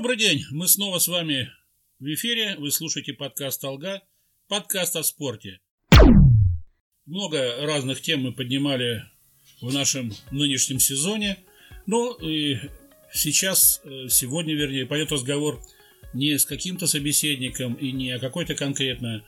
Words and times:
Добрый 0.00 0.16
день, 0.16 0.46
мы 0.50 0.66
снова 0.66 0.98
с 0.98 1.08
вами 1.08 1.52
в 1.98 2.06
эфире, 2.06 2.56
вы 2.56 2.70
слушаете 2.70 3.12
подкаст 3.12 3.62
«Алга», 3.62 4.00
подкаст 4.48 4.96
о 4.96 5.02
спорте. 5.02 5.60
Много 7.04 7.66
разных 7.66 8.00
тем 8.00 8.22
мы 8.22 8.32
поднимали 8.32 9.04
в 9.60 9.70
нашем 9.74 10.10
нынешнем 10.30 10.80
сезоне, 10.80 11.36
ну 11.84 12.14
и 12.14 12.56
сейчас, 13.12 13.82
э, 13.84 14.08
сегодня, 14.08 14.54
вернее, 14.54 14.86
пойдет 14.86 15.12
разговор 15.12 15.60
не 16.14 16.38
с 16.38 16.46
каким-то 16.46 16.86
собеседником 16.86 17.74
и 17.74 17.92
не 17.92 18.12
о 18.12 18.18
какой-то 18.18 18.54
конкретно 18.54 19.22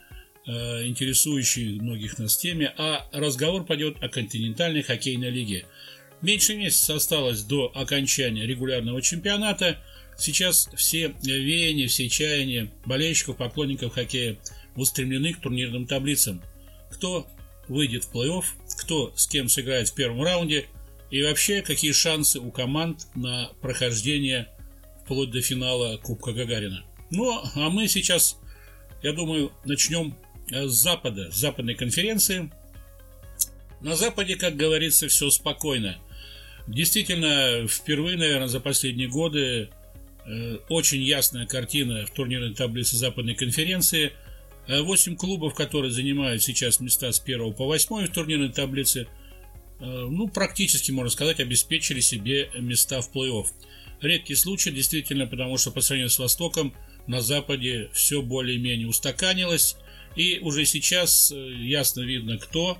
э, 0.46 0.86
интересующей 0.86 1.80
многих 1.80 2.18
нас 2.18 2.38
теме, 2.38 2.72
а 2.78 3.06
разговор 3.12 3.66
пойдет 3.66 4.02
о 4.02 4.08
континентальной 4.08 4.80
хоккейной 4.80 5.28
лиге. 5.28 5.66
Меньше 6.22 6.56
месяца 6.56 6.94
осталось 6.94 7.42
до 7.42 7.70
окончания 7.74 8.46
регулярного 8.46 9.02
чемпионата. 9.02 9.78
Сейчас 10.18 10.68
все 10.76 11.14
веяния, 11.22 11.88
все 11.88 12.08
чаяния 12.08 12.70
болельщиков, 12.84 13.36
поклонников 13.36 13.94
хоккея 13.94 14.38
устремлены 14.76 15.34
к 15.34 15.40
турнирным 15.40 15.86
таблицам. 15.86 16.42
Кто 16.90 17.26
выйдет 17.68 18.04
в 18.04 18.14
плей-офф, 18.14 18.44
кто 18.78 19.12
с 19.16 19.26
кем 19.26 19.48
сыграет 19.48 19.88
в 19.88 19.94
первом 19.94 20.22
раунде 20.22 20.66
и 21.10 21.22
вообще 21.22 21.62
какие 21.62 21.92
шансы 21.92 22.38
у 22.38 22.50
команд 22.50 23.06
на 23.14 23.50
прохождение 23.60 24.48
вплоть 25.04 25.30
до 25.30 25.40
финала 25.42 25.96
Кубка 25.98 26.32
Гагарина. 26.32 26.84
Ну, 27.10 27.42
а 27.54 27.68
мы 27.68 27.88
сейчас, 27.88 28.38
я 29.02 29.12
думаю, 29.12 29.52
начнем 29.64 30.16
с 30.50 30.70
Запада, 30.70 31.30
с 31.30 31.36
западной 31.36 31.74
конференции. 31.74 32.50
На 33.80 33.96
Западе, 33.96 34.36
как 34.36 34.56
говорится, 34.56 35.08
все 35.08 35.28
спокойно. 35.30 35.98
Действительно, 36.66 37.66
впервые, 37.66 38.16
наверное, 38.16 38.48
за 38.48 38.60
последние 38.60 39.08
годы 39.08 39.40
э, 39.40 39.68
очень 40.68 41.02
ясная 41.02 41.46
картина 41.46 42.06
в 42.06 42.12
турнирной 42.12 42.54
таблице 42.54 42.96
западной 42.96 43.34
конференции. 43.34 44.12
Э, 44.68 44.80
восемь 44.82 45.16
клубов, 45.16 45.54
которые 45.54 45.90
занимают 45.90 46.42
сейчас 46.42 46.80
места 46.80 47.10
с 47.10 47.20
1 47.20 47.52
по 47.54 47.66
8 47.66 48.06
в 48.06 48.12
турнирной 48.12 48.50
таблице, 48.50 49.08
э, 49.80 49.84
ну, 49.84 50.28
практически, 50.28 50.92
можно 50.92 51.10
сказать, 51.10 51.40
обеспечили 51.40 52.00
себе 52.00 52.50
места 52.58 53.00
в 53.00 53.12
плей-офф. 53.12 53.46
Редкий 54.00 54.34
случай, 54.34 54.70
действительно, 54.70 55.26
потому 55.26 55.58
что 55.58 55.70
по 55.70 55.80
сравнению 55.80 56.10
с 56.10 56.18
Востоком 56.18 56.74
на 57.06 57.20
Западе 57.20 57.90
все 57.92 58.22
более-менее 58.22 58.88
устаканилось. 58.88 59.76
И 60.14 60.38
уже 60.40 60.64
сейчас 60.64 61.32
э, 61.32 61.52
ясно 61.54 62.02
видно, 62.02 62.38
кто 62.38 62.78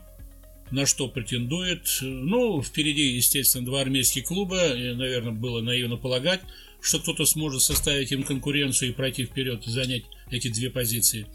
на 0.70 0.86
что 0.86 1.08
претендует. 1.08 1.98
Ну, 2.00 2.62
впереди, 2.62 3.14
естественно, 3.14 3.64
два 3.64 3.80
армейских 3.80 4.24
клуба. 4.24 4.72
И, 4.74 4.94
наверное, 4.94 5.32
было 5.32 5.60
наивно 5.60 5.96
полагать, 5.96 6.40
что 6.82 6.98
кто-то 6.98 7.24
сможет 7.24 7.62
составить 7.62 8.12
им 8.12 8.24
конкуренцию 8.24 8.90
и 8.90 8.92
пройти 8.92 9.24
вперед 9.24 9.64
занять 9.64 10.02
эти 10.30 10.48
две 10.48 10.68
позиции. 10.68 11.26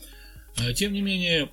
А, 0.58 0.74
тем 0.74 0.94
не 0.94 1.02
менее, 1.02 1.50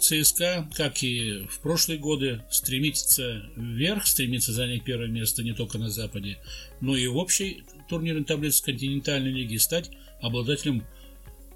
ЦСКА, 0.00 0.70
как 0.74 1.02
и 1.02 1.46
в 1.50 1.60
прошлые 1.60 1.98
годы, 1.98 2.42
стремится 2.50 3.42
вверх, 3.56 4.06
стремится 4.06 4.52
занять 4.52 4.84
первое 4.84 5.08
место 5.08 5.42
не 5.42 5.54
только 5.54 5.78
на 5.78 5.90
Западе, 5.90 6.38
но 6.80 6.94
и 6.94 7.06
в 7.06 7.16
общей 7.16 7.64
турнирной 7.88 8.24
таблице 8.24 8.62
континентальной 8.62 9.32
лиги 9.32 9.56
стать 9.56 9.90
обладателем 10.20 10.84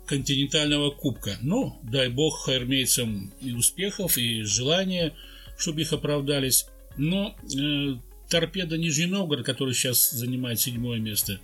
континентального 0.07 0.91
кубка. 0.91 1.37
Ну, 1.43 1.79
дай 1.83 2.09
бог 2.09 2.49
армейцам 2.49 3.33
и 3.41 3.53
успехов, 3.53 4.19
и 4.19 4.43
желания, 4.43 5.15
чтобы 5.59 5.83
их 5.83 5.93
оправдались. 5.93 6.67
Но 6.97 7.37
э, 7.55 7.97
торпеда 8.29 8.77
Нижний 8.77 9.07
Новгород, 9.07 9.45
который 9.45 9.75
сейчас 9.75 10.11
занимает 10.11 10.61
седьмое 10.61 10.99
место, 10.99 11.41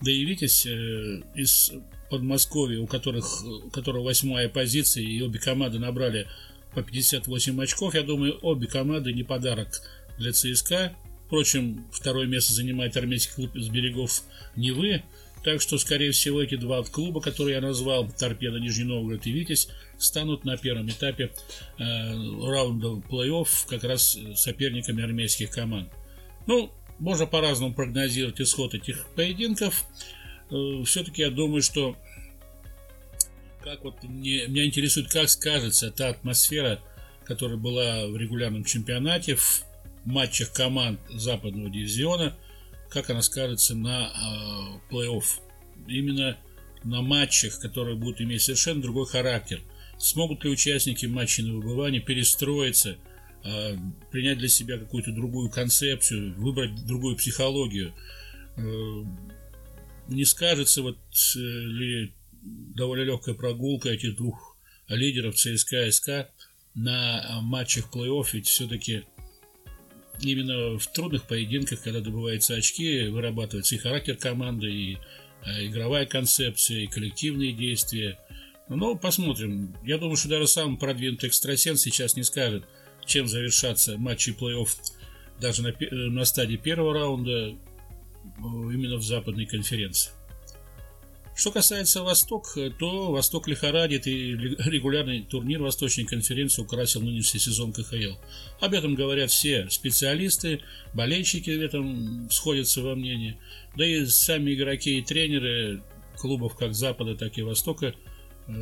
да 0.00 0.10
и 0.10 0.24
Витязь 0.24 0.66
э, 0.66 1.22
из 1.34 1.72
Подмосковья, 2.10 2.80
у 2.80 2.86
которых, 2.86 3.44
у 3.44 3.70
которого 3.70 4.04
восьмая 4.04 4.48
позиция, 4.48 5.04
и 5.04 5.20
обе 5.20 5.38
команды 5.38 5.78
набрали 5.78 6.26
по 6.74 6.82
58 6.82 7.62
очков, 7.62 7.94
я 7.94 8.02
думаю, 8.02 8.38
обе 8.40 8.66
команды 8.66 9.12
не 9.12 9.22
подарок 9.22 9.68
для 10.18 10.32
ЦСКА. 10.32 10.94
Впрочем, 11.26 11.86
второе 11.92 12.26
место 12.26 12.54
занимает 12.54 12.96
армейский 12.96 13.34
клуб 13.34 13.54
из 13.54 13.68
берегов 13.68 14.22
Невы. 14.56 15.02
Так 15.44 15.60
что, 15.60 15.78
скорее 15.78 16.10
всего, 16.10 16.42
эти 16.42 16.56
два 16.56 16.82
клуба, 16.82 17.20
которые 17.20 17.56
я 17.56 17.60
назвал, 17.60 18.08
Торпеда, 18.10 18.58
Нижний 18.58 18.84
Новгород 18.84 19.26
и 19.26 19.32
Витязь, 19.32 19.68
станут 19.98 20.44
на 20.44 20.56
первом 20.56 20.88
этапе 20.88 21.30
э, 21.78 21.82
раунда 21.82 23.00
плей-офф 23.08 23.48
как 23.68 23.84
раз 23.84 24.18
соперниками 24.34 25.02
армейских 25.02 25.50
команд. 25.50 25.88
Ну, 26.48 26.72
можно 26.98 27.26
по-разному 27.26 27.74
прогнозировать 27.74 28.40
исход 28.40 28.74
этих 28.74 29.06
поединков. 29.14 29.84
Э, 30.50 30.82
все-таки 30.84 31.20
я 31.20 31.30
думаю, 31.30 31.60
что 31.60 31.94
как 33.62 33.84
вот 33.84 34.02
не, 34.02 34.46
меня 34.46 34.64
интересует, 34.64 35.12
как 35.12 35.28
скажется 35.28 35.90
та 35.90 36.08
атмосфера, 36.08 36.80
которая 37.24 37.58
была 37.58 38.06
в 38.06 38.16
регулярном 38.16 38.64
чемпионате, 38.64 39.36
в 39.36 39.62
матчах 40.06 40.50
команд 40.52 40.98
западного 41.10 41.68
дивизиона, 41.68 42.34
как 42.88 43.10
она 43.10 43.20
скажется 43.20 43.74
на 43.74 44.10
э, 44.10 44.90
плей-офф. 44.90 45.24
Именно 45.86 46.38
на 46.82 47.02
матчах, 47.02 47.60
которые 47.60 47.96
будут 47.96 48.22
иметь 48.22 48.40
совершенно 48.40 48.80
другой 48.80 49.06
характер. 49.06 49.60
Смогут 49.98 50.44
ли 50.44 50.50
участники 50.50 51.04
матчей 51.04 51.44
на 51.44 51.52
выбывание 51.54 52.00
перестроиться, 52.00 52.96
принять 54.10 54.38
для 54.38 54.48
себя 54.48 54.78
какую-то 54.78 55.12
другую 55.12 55.50
концепцию, 55.50 56.34
выбрать 56.34 56.86
другую 56.86 57.16
психологию. 57.16 57.94
Э, 58.56 59.04
не 60.08 60.24
скажется 60.24 60.82
вот 60.82 60.98
э, 61.36 61.38
ли 61.38 62.14
довольно 62.42 63.02
легкая 63.02 63.34
прогулка 63.34 63.90
этих 63.90 64.16
двух 64.16 64.56
лидеров 64.88 65.36
ЦСКА 65.36 65.86
и 65.86 65.90
СКА 65.90 66.30
на 66.74 67.40
матчах 67.42 67.90
плей-офф, 67.92 68.26
ведь 68.32 68.46
все-таки 68.46 69.04
именно 70.20 70.78
в 70.78 70.86
трудных 70.92 71.24
поединках, 71.26 71.82
когда 71.82 72.00
добываются 72.00 72.54
очки, 72.54 73.08
вырабатывается 73.08 73.74
и 73.74 73.78
характер 73.78 74.16
команды, 74.16 74.70
и 74.70 74.98
э, 75.44 75.66
игровая 75.66 76.06
концепция, 76.06 76.80
и 76.80 76.86
коллективные 76.86 77.52
действия. 77.52 78.18
Но 78.68 78.96
посмотрим. 78.96 79.74
Я 79.84 79.98
думаю, 79.98 80.16
что 80.16 80.28
даже 80.28 80.46
самый 80.46 80.78
продвинутый 80.78 81.28
экстрасенс 81.28 81.80
сейчас 81.80 82.16
не 82.16 82.22
скажет, 82.22 82.64
чем 83.08 83.26
завершатся 83.26 83.98
матчи 83.98 84.30
плей-офф 84.30 84.68
даже 85.40 85.62
на, 85.62 85.68
э, 85.68 85.86
на 85.90 86.24
стадии 86.24 86.56
первого 86.56 86.94
раунда 86.94 87.56
именно 88.38 88.96
в 88.96 89.02
западной 89.02 89.46
конференции. 89.46 90.12
Что 91.34 91.52
касается 91.52 92.02
Восток, 92.02 92.58
то 92.80 93.12
Восток 93.12 93.46
лихорадит 93.46 94.08
и 94.08 94.32
регулярный 94.58 95.22
турнир 95.22 95.62
Восточной 95.62 96.04
конференции 96.04 96.62
украсил 96.62 97.00
нынешний 97.00 97.38
сезон 97.38 97.72
КХЛ. 97.72 98.16
Об 98.60 98.74
этом 98.74 98.96
говорят 98.96 99.30
все 99.30 99.70
специалисты, 99.70 100.60
болельщики 100.94 101.50
в 101.50 101.62
этом 101.62 102.28
сходятся 102.30 102.82
во 102.82 102.96
мнении. 102.96 103.38
Да 103.76 103.86
и 103.86 104.04
сами 104.06 104.52
игроки 104.54 104.98
и 104.98 105.02
тренеры 105.02 105.80
клубов 106.16 106.56
как 106.56 106.74
Запада, 106.74 107.14
так 107.14 107.38
и 107.38 107.42
Востока 107.42 107.94
э, 108.48 108.52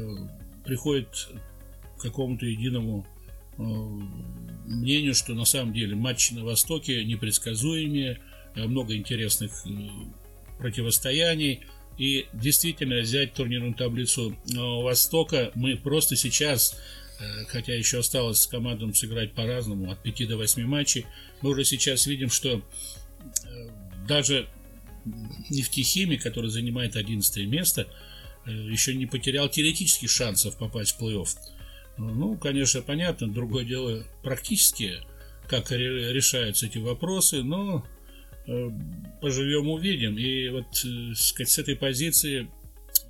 приходят 0.67 1.31
к 1.97 2.03
какому-то 2.03 2.45
единому 2.45 3.07
э, 3.07 3.16
мнению, 3.59 5.15
что 5.15 5.35
на 5.35 5.45
самом 5.45 5.73
деле 5.73 5.95
матчи 5.95 6.33
на 6.35 6.45
Востоке 6.45 7.05
непредсказуемые, 7.05 8.21
э, 8.55 8.67
много 8.67 8.97
интересных 8.97 9.67
э, 9.67 9.71
противостояний– 10.59 11.61
и 11.99 12.27
действительно 12.33 13.01
взять 13.01 13.33
турнирную 13.33 13.75
таблицу 13.75 14.37
Востока 14.55 15.51
мы 15.55 15.77
просто 15.77 16.17
сейчас, 16.17 16.79
э, 17.19 17.45
хотя 17.49 17.75
еще 17.75 18.01
осталось 18.01 18.43
с 18.43 18.47
командам 18.47 18.95
сыграть 18.95 19.33
по-разному, 19.33 19.91
от 19.91 20.03
5 20.03 20.29
до 20.29 20.37
8 20.37 20.65
матчей, 20.67 21.07
мы 21.41 21.51
уже 21.51 21.65
сейчас 21.65 22.07
видим, 22.07 22.29
что 22.29 22.61
э, 22.61 23.69
даже 24.07 24.47
нефтехимик, 25.49 26.23
который 26.23 26.51
занимает 26.51 26.97
11 26.97 27.47
место, 27.47 27.87
э, 28.45 28.51
еще 28.51 28.95
не 28.95 29.07
потерял 29.07 29.49
теоретических 29.49 30.11
шансов 30.11 30.59
попасть 30.59 30.97
в 30.97 31.03
плей-офф. 31.03 31.29
Ну, 31.99 32.37
конечно, 32.37 32.83
понятно, 32.83 33.29
другое 33.29 33.65
дело 33.65 34.05
практически, 34.23 35.01
как 35.49 35.71
решаются 35.71 36.67
эти 36.67 36.79
вопросы, 36.79 37.43
но 37.43 37.85
Э, 38.47 38.71
поживем, 39.21 39.69
увидим. 39.69 40.17
И 40.17 40.49
вот 40.51 40.67
э, 40.85 41.15
сказать, 41.15 41.51
с 41.51 41.59
этой 41.59 41.75
позиции 41.75 42.49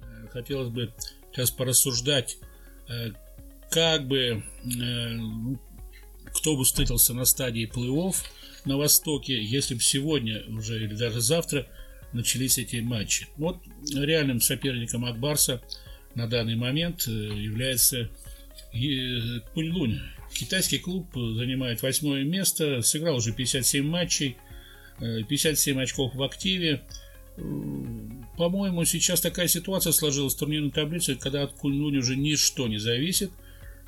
э, 0.01 0.29
хотелось 0.31 0.71
бы 0.71 0.93
сейчас 1.33 1.51
порассуждать, 1.51 2.39
как 3.69 4.07
бы 4.07 4.45
ну, 4.65 5.59
кто 6.33 6.57
бы 6.57 6.65
встретился 6.65 7.13
на 7.15 7.25
стадии 7.25 7.69
плей-офф 7.69 8.15
на 8.65 8.79
Востоке, 8.79 9.43
если 9.43 9.75
бы 9.75 9.81
сегодня 9.81 10.45
уже 10.47 10.83
или 10.85 10.95
даже 10.95 11.21
завтра 11.21 11.67
начались 12.13 12.59
эти 12.59 12.77
матчи. 12.77 13.27
Вот 13.37 13.59
реальным 13.93 14.41
соперником 14.41 15.05
Акбарса 15.05 15.61
на 16.15 16.29
данный 16.29 16.55
момент 16.55 17.09
является 17.09 18.09
Куньлунь. 19.55 20.01
Китайский 20.33 20.79
клуб 20.79 21.07
занимает 21.15 21.83
восьмое 21.83 22.25
место, 22.25 22.83
сыграл 22.83 23.17
уже 23.17 23.33
57 23.33 23.87
матчей, 23.87 24.37
57 24.99 25.81
очков 25.81 26.15
в 26.15 26.23
активе. 26.23 26.83
по-моему, 27.37 28.85
сейчас 28.85 29.21
такая 29.21 29.49
ситуация 29.49 29.93
сложилась 29.93 30.35
в 30.35 30.39
турнирной 30.39 30.71
таблице, 30.71 31.17
когда 31.17 31.43
от 31.43 31.53
Куньлунь 31.53 31.99
уже 31.99 32.17
ничто 32.17 32.67
не 32.69 32.79
зависит. 32.79 33.31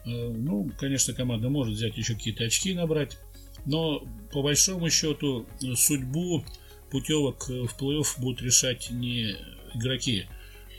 Э, 0.05 0.29
ну, 0.29 0.71
конечно, 0.79 1.13
команда 1.13 1.49
может 1.49 1.75
взять 1.75 1.97
еще 1.97 2.15
какие-то 2.15 2.45
очки 2.45 2.73
набрать, 2.73 3.19
но 3.67 4.07
по 4.33 4.43
большому 4.43 4.91
счету 4.91 5.47
судьбу 5.75 6.45
путевок 6.91 7.49
в 7.49 7.77
плей-офф 7.79 8.21
будут 8.21 8.43
решать 8.43 8.91
не 8.91 9.37
игроки 9.75 10.27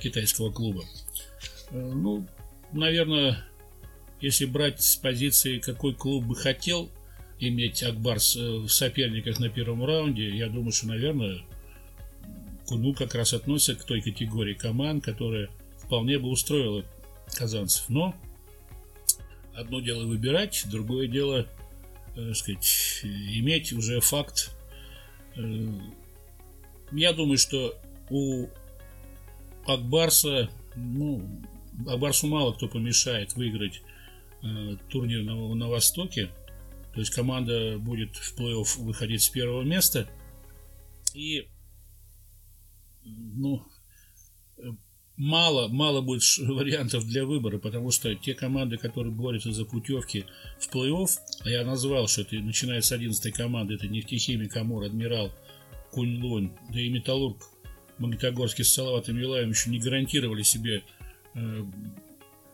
китайского 0.02 0.52
клуба. 0.52 0.84
Э, 1.72 1.80
ну, 1.80 2.28
наверное, 2.72 3.46
если 4.22 4.46
брать 4.46 4.82
с 4.82 4.96
позиции, 4.96 5.60
какой 5.60 5.94
клуб 5.94 6.26
бы 6.26 6.36
хотел 6.36 6.90
иметь 7.40 7.84
Акбарс 7.84 8.36
э, 8.36 8.40
в 8.40 8.70
соперниках 8.70 9.40
на 9.40 9.50
первом 9.50 9.86
раунде, 9.86 10.30
я 10.30 10.50
думаю, 10.50 10.72
что, 10.72 10.88
наверное, 10.88 11.42
Куну 12.66 12.94
как 12.94 13.16
раз 13.16 13.34
относится 13.34 13.76
к 13.76 13.86
той 13.86 14.02
категории 14.02 14.54
команд, 14.54 15.04
которая 15.04 15.50
вполне 15.78 16.20
бы 16.20 16.30
устроила 16.30 16.84
казанцев. 17.34 17.90
Но 17.90 18.14
одно 19.56 19.80
дело 19.80 20.06
выбирать, 20.06 20.66
другое 20.70 21.08
дело, 21.08 21.48
э, 22.16 22.34
сказать, 22.34 23.02
иметь 23.04 23.72
уже 23.72 24.02
факт. 24.02 24.52
Э, 25.36 25.72
я 26.92 27.14
думаю, 27.14 27.38
что 27.38 27.80
у 28.10 28.48
Акбарса, 29.66 30.50
ну, 30.76 31.24
Акбарсу 31.88 32.28
мало 32.28 32.52
кто 32.54 32.68
помешает 32.68 33.36
выиграть 33.36 33.82
турнир 34.90 35.24
на, 35.24 35.56
на 35.56 35.68
Востоке. 35.68 36.30
То 36.94 37.00
есть 37.02 37.14
команда 37.14 37.78
будет 37.78 38.16
в 38.16 38.40
плей-офф 38.40 38.82
выходить 38.82 39.22
с 39.22 39.30
первого 39.30 39.64
места. 39.64 40.08
И 41.14 41.48
ну, 43.04 43.64
мало, 45.20 45.68
мало 45.68 46.02
будет 46.02 46.24
вариантов 46.40 47.06
для 47.06 47.26
выбора, 47.26 47.60
потому 47.60 47.92
что 47.92 48.14
те 48.16 48.34
команды, 48.34 48.78
которые 48.78 49.14
борются 49.14 49.52
за 49.52 49.66
путевки 49.66 50.26
в 50.60 50.74
плей-офф, 50.74 51.10
а 51.44 51.50
я 51.50 51.66
назвал, 51.66 52.08
что 52.08 52.22
это 52.22 52.36
начиная 52.38 52.82
с 52.82 52.92
11 52.92 53.34
команды, 53.34 53.76
это 53.76 53.88
нефтехимик, 53.88 54.56
Амур, 54.56 54.84
Адмирал, 54.84 55.32
Кунь-Лунь, 55.92 56.52
да 56.72 56.80
и 56.80 56.90
Металлург, 56.90 57.44
Магнитогорский 57.98 58.64
с 58.64 58.74
Салаватом 58.74 59.20
Юлаем 59.20 59.50
еще 59.50 59.70
не 59.70 59.80
гарантировали 59.80 60.44
себе 60.44 60.84
э, 61.36 61.64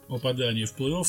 попадание 0.08 0.66
в 0.66 0.76
плей-офф. 0.78 1.06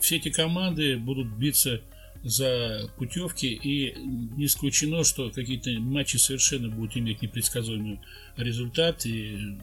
Все 0.00 0.16
эти 0.16 0.30
команды 0.30 0.96
будут 0.98 1.28
биться 1.28 1.80
за 2.22 2.90
путевки, 2.96 3.46
и 3.46 3.94
не 3.96 4.46
исключено, 4.46 5.04
что 5.04 5.30
какие-то 5.30 5.70
матчи 5.78 6.16
совершенно 6.16 6.68
будут 6.68 6.96
иметь 6.96 7.22
непредсказуемый 7.22 8.00
результат, 8.36 9.06
и 9.06 9.56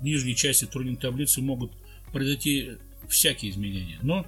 в 0.00 0.02
нижней 0.02 0.34
части 0.34 0.64
турнирной 0.64 1.00
таблицы 1.00 1.40
могут 1.40 1.72
произойти 2.12 2.72
всякие 3.08 3.52
изменения. 3.52 3.98
Но 4.02 4.26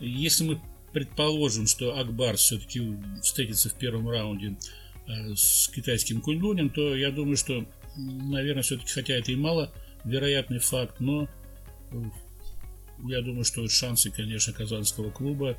если 0.00 0.44
мы 0.44 0.60
предположим, 0.92 1.66
что 1.66 1.98
Акбар 1.98 2.36
все-таки 2.36 2.96
встретится 3.22 3.68
в 3.68 3.74
первом 3.74 4.08
раунде 4.08 4.56
э, 5.06 5.34
с 5.34 5.68
китайским 5.68 6.20
Куньлунем, 6.20 6.70
то 6.70 6.96
я 6.96 7.10
думаю, 7.10 7.36
что, 7.36 7.64
наверное, 7.96 8.62
все-таки, 8.62 8.90
хотя 8.90 9.14
это 9.14 9.30
и 9.30 9.36
мало 9.36 9.72
вероятный 10.04 10.58
факт, 10.58 11.00
но 11.00 11.28
я 13.06 13.22
думаю, 13.22 13.44
что 13.44 13.66
шансы, 13.68 14.10
конечно, 14.10 14.52
казанского 14.52 15.10
клуба 15.10 15.56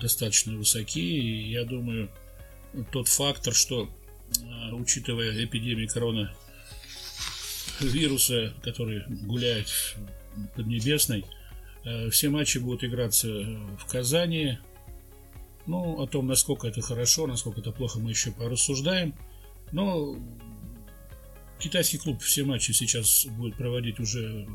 достаточно 0.00 0.56
высоки. 0.56 1.00
И 1.00 1.50
я 1.50 1.64
думаю, 1.64 2.10
тот 2.90 3.08
фактор, 3.08 3.54
что 3.54 3.88
а, 4.42 4.74
учитывая 4.74 5.44
эпидемию 5.44 5.88
корона 5.88 6.34
вируса, 7.80 8.54
который 8.62 9.04
гуляет 9.08 9.68
под 10.54 10.66
небесной, 10.66 11.24
э, 11.84 12.10
все 12.10 12.28
матчи 12.28 12.58
будут 12.58 12.84
играться 12.84 13.28
в 13.28 13.86
Казани. 13.86 14.58
Ну, 15.66 16.00
о 16.00 16.06
том, 16.06 16.26
насколько 16.26 16.66
это 16.66 16.80
хорошо, 16.80 17.26
насколько 17.26 17.60
это 17.60 17.72
плохо, 17.72 17.98
мы 17.98 18.10
еще 18.10 18.32
порассуждаем. 18.32 19.14
Но 19.70 20.16
китайский 21.58 21.98
клуб 21.98 22.20
все 22.20 22.44
матчи 22.44 22.72
сейчас 22.72 23.26
будет 23.26 23.56
проводить 23.56 24.00
уже 24.00 24.46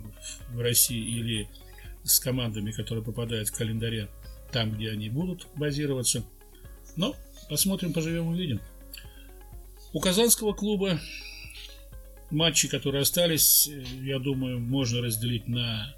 в 0.51 0.59
России 0.59 0.99
или 0.99 1.49
с 2.07 2.19
командами, 2.19 2.71
которые 2.71 3.03
попадают 3.03 3.49
в 3.49 3.53
календаре 3.53 4.09
там, 4.51 4.71
где 4.71 4.91
они 4.91 5.09
будут 5.09 5.47
базироваться. 5.55 6.23
Но 6.95 7.15
посмотрим, 7.49 7.93
поживем, 7.93 8.27
увидим. 8.27 8.59
У 9.93 9.99
казанского 9.99 10.53
клуба 10.53 10.99
матчи, 12.31 12.67
которые 12.67 13.01
остались, 13.01 13.69
я 14.01 14.19
думаю, 14.19 14.59
можно 14.59 15.01
разделить 15.01 15.47
на, 15.47 15.95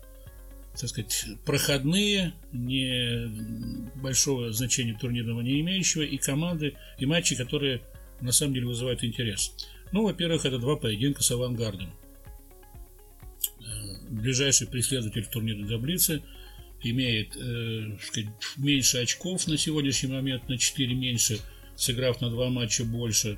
так 0.79 0.89
сказать, 0.89 1.25
проходные, 1.45 2.33
не 2.51 3.27
большого 3.95 4.51
значения 4.51 4.97
турнирного 4.99 5.41
не 5.41 5.59
имеющего, 5.61 6.03
и 6.03 6.17
команды, 6.17 6.75
и 6.97 7.05
матчи, 7.05 7.35
которые 7.35 7.81
на 8.21 8.31
самом 8.31 8.53
деле 8.53 8.67
вызывают 8.67 9.03
интерес. 9.03 9.53
Ну, 9.91 10.03
во-первых, 10.03 10.45
это 10.45 10.59
два 10.59 10.75
поединка 10.75 11.23
с 11.23 11.31
авангардом. 11.31 11.91
Э, 14.09 14.13
ближайший 14.13 14.67
преследователь 14.67 15.23
в 15.23 15.29
турнирной 15.29 15.67
таблице– 15.67 16.21
имеет 16.81 17.35
э, 17.35 17.97
сказать, 18.01 18.29
меньше 18.57 18.99
очков 18.99 19.47
на 19.47 19.57
сегодняшний 19.57 20.09
момент, 20.09 20.47
на 20.47 20.57
4 20.57 20.93
меньше, 20.93 21.39
сыграв 21.75 22.21
на 22.21 22.29
2 22.29 22.49
матча 22.49 22.83
больше. 22.85 23.37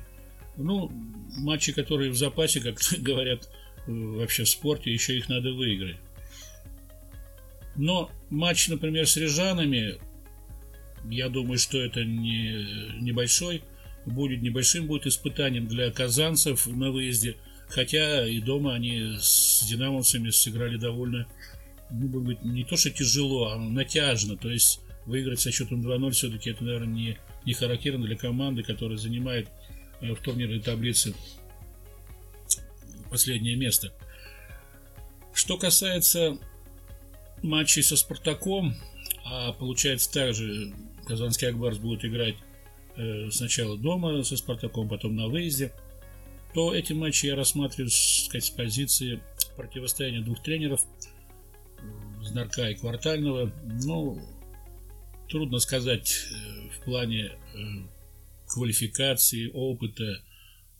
Ну, 0.56 0.90
матчи, 1.38 1.72
которые 1.72 2.10
в 2.10 2.16
запасе, 2.16 2.60
как 2.60 2.78
говорят 2.98 3.48
э, 3.86 3.92
вообще 3.92 4.44
в 4.44 4.48
спорте, 4.48 4.92
еще 4.92 5.16
их 5.16 5.28
надо 5.28 5.52
выиграть. 5.52 5.96
Но 7.74 8.10
матч, 8.28 8.68
например, 8.68 9.06
с 9.06 9.16
Рижанами, 9.16 9.98
я 11.10 11.28
думаю, 11.28 11.58
что 11.58 11.78
это 11.78 12.04
не 12.04 13.00
небольшой, 13.00 13.62
будет 14.04 14.42
небольшим 14.42 14.86
будет 14.86 15.06
испытанием 15.06 15.66
для 15.66 15.90
казанцев 15.90 16.66
на 16.66 16.90
выезде, 16.90 17.36
хотя 17.72 18.26
и 18.28 18.40
дома 18.40 18.74
они 18.74 19.16
с 19.20 19.64
динамовцами 19.66 20.30
сыграли 20.30 20.76
довольно 20.76 21.26
может 21.92 22.22
быть, 22.22 22.42
не 22.42 22.64
то, 22.64 22.76
что 22.76 22.90
тяжело, 22.90 23.48
а 23.48 23.58
натяжно. 23.58 24.36
То 24.36 24.50
есть 24.50 24.80
выиграть 25.06 25.40
со 25.40 25.50
счетом 25.50 25.82
2-0 25.82 26.10
все-таки 26.12 26.50
это, 26.50 26.64
наверное, 26.64 26.88
не, 26.88 27.18
не 27.44 27.52
характерно 27.52 28.06
для 28.06 28.16
команды, 28.16 28.62
которая 28.62 28.96
занимает 28.96 29.48
э, 30.00 30.12
в 30.12 30.20
турнирной 30.20 30.60
таблице 30.60 31.14
последнее 33.10 33.56
место. 33.56 33.92
Что 35.34 35.58
касается 35.58 36.38
матчей 37.42 37.82
со 37.82 37.96
Спартаком, 37.96 38.74
а 39.24 39.52
получается 39.52 40.10
также 40.12 40.72
Казанский 41.06 41.48
Акбарс 41.48 41.78
будет 41.78 42.04
играть 42.04 42.36
э, 42.96 43.30
сначала 43.30 43.76
дома 43.76 44.22
со 44.22 44.36
Спартаком, 44.36 44.88
потом 44.88 45.16
на 45.16 45.28
выезде, 45.28 45.72
то 46.54 46.74
эти 46.74 46.92
матчи 46.92 47.26
я 47.26 47.36
рассматриваю 47.36 47.90
сказать, 47.90 48.44
с 48.44 48.50
позиции 48.50 49.22
противостояния 49.56 50.20
двух 50.20 50.42
тренеров– 50.42 50.80
Знарка 52.32 52.70
и 52.70 52.74
Квартального, 52.74 53.52
ну, 53.84 54.18
трудно 55.28 55.58
сказать 55.58 56.26
э, 56.30 56.68
в 56.70 56.84
плане 56.84 57.24
э, 57.24 57.58
квалификации, 58.46 59.50
опыта, 59.52 60.22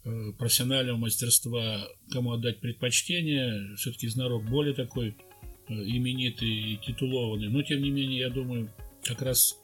э, 0.04 0.32
профессионального 0.38 0.96
мастерства, 0.96 1.88
кому 2.10 2.32
отдать 2.32 2.60
предпочтение. 2.60 3.76
Все-таки 3.76 4.08
Знарок 4.08 4.48
более 4.48 4.74
такой 4.74 5.16
именитый 5.68 6.48
и 6.48 6.76
титулованный. 6.78 7.48
Но, 7.48 7.62
тем 7.62 7.82
не 7.82 7.90
менее, 7.90 8.20
я 8.20 8.30
думаю, 8.30 8.70
как 9.04 9.22
раз 9.22 9.56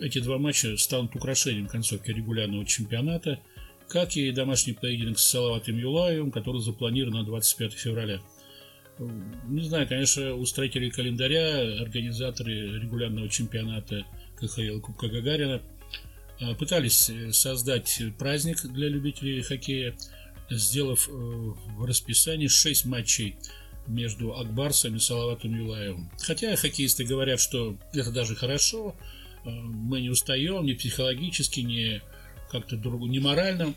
эти 0.00 0.18
два 0.18 0.38
матча 0.38 0.76
станут 0.76 1.14
украшением 1.14 1.68
концовки 1.68 2.10
регулярного 2.10 2.64
чемпионата, 2.64 3.38
как 3.88 4.16
и 4.16 4.30
домашний 4.30 4.72
поединок 4.72 5.18
с 5.18 5.26
Салаватом 5.26 5.76
Юлаевым, 5.76 6.30
который 6.30 6.60
запланирован 6.60 7.14
на 7.14 7.24
25 7.24 7.72
февраля. 7.72 8.20
Не 9.48 9.62
знаю, 9.64 9.88
конечно, 9.88 10.34
у 10.34 10.44
строителей 10.44 10.90
календаря, 10.90 11.80
организаторы 11.80 12.78
регулярного 12.78 13.28
чемпионата 13.28 14.04
КХЛ 14.36 14.80
Кубка 14.80 15.08
Гагарина 15.08 15.62
а, 16.40 16.54
пытались 16.54 17.10
э, 17.10 17.32
создать 17.32 18.00
праздник 18.18 18.62
для 18.64 18.88
любителей 18.88 19.42
хоккея, 19.42 19.96
сделав 20.50 21.08
э, 21.08 21.12
в 21.12 21.84
расписании 21.84 22.48
6 22.48 22.84
матчей 22.86 23.36
между 23.86 24.36
Акбарсом 24.36 24.96
и 24.96 25.00
Салаватом 25.00 25.54
Юлаевым. 25.54 26.10
Хотя 26.18 26.54
хоккеисты 26.56 27.04
говорят, 27.04 27.40
что 27.40 27.76
это 27.92 28.10
даже 28.10 28.34
хорошо, 28.34 28.94
э, 29.44 29.50
мы 29.50 30.00
не 30.00 30.10
устаем 30.10 30.64
ни 30.64 30.74
психологически, 30.74 31.60
ни 31.60 32.02
как-то 32.52 32.76
не 32.76 33.18
морально 33.18 33.74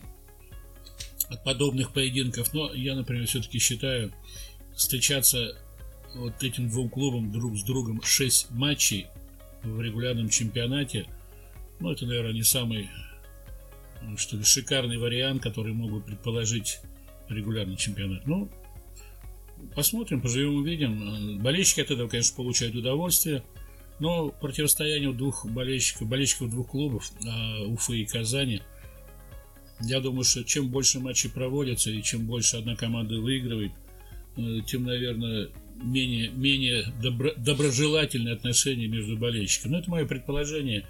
от 1.29 1.43
подобных 1.43 1.91
поединков, 1.93 2.53
но 2.53 2.71
я, 2.73 2.93
например, 2.93 3.25
все-таки 3.25 3.57
считаю, 3.57 4.13
встречаться 4.75 5.57
вот 6.13 6.43
этим 6.43 6.69
двум 6.69 6.89
клубам 6.89 7.31
друг 7.31 7.57
с 7.57 7.63
другом 7.63 8.01
6 8.03 8.51
матчей 8.51 9.07
в 9.63 9.81
регулярном 9.81 10.29
чемпионате, 10.29 11.07
ну, 11.79 11.91
это, 11.91 12.05
наверное, 12.05 12.33
не 12.33 12.43
самый, 12.43 12.89
ну, 14.03 14.17
что 14.17 14.37
ли, 14.37 14.43
шикарный 14.43 14.97
вариант, 14.97 15.41
который 15.41 15.73
мог 15.73 15.91
бы 15.91 16.01
предположить 16.01 16.79
регулярный 17.27 17.75
чемпионат. 17.75 18.27
Ну, 18.27 18.49
посмотрим, 19.73 20.21
поживем, 20.21 20.55
увидим. 20.55 21.41
Болельщики 21.41 21.81
от 21.81 21.91
этого, 21.91 22.07
конечно, 22.07 22.35
получают 22.35 22.75
удовольствие. 22.75 23.43
Но 23.99 24.29
противостояние 24.29 25.13
двух 25.13 25.45
болельщиков, 25.45 26.07
болельщиков 26.07 26.49
двух 26.49 26.69
клубов, 26.69 27.11
а, 27.25 27.63
Уфы 27.63 27.99
и 27.99 28.05
Казани, 28.05 28.61
я 29.81 29.99
думаю, 29.99 30.23
что 30.23 30.43
чем 30.43 30.69
больше 30.69 30.99
матчей 30.99 31.29
проводятся 31.29 31.89
и 31.89 32.01
чем 32.01 32.25
больше 32.25 32.57
одна 32.57 32.75
команда 32.75 33.19
выигрывает, 33.19 33.71
э, 34.37 34.59
тем, 34.65 34.83
наверное, 34.83 35.49
менее, 35.75 36.29
менее 36.29 36.85
добро, 37.01 37.31
доброжелательные 37.35 38.35
отношения 38.35 38.87
между 38.87 39.17
болельщиками. 39.17 39.73
Но 39.73 39.79
это 39.79 39.89
мое 39.89 40.05
предположение. 40.05 40.85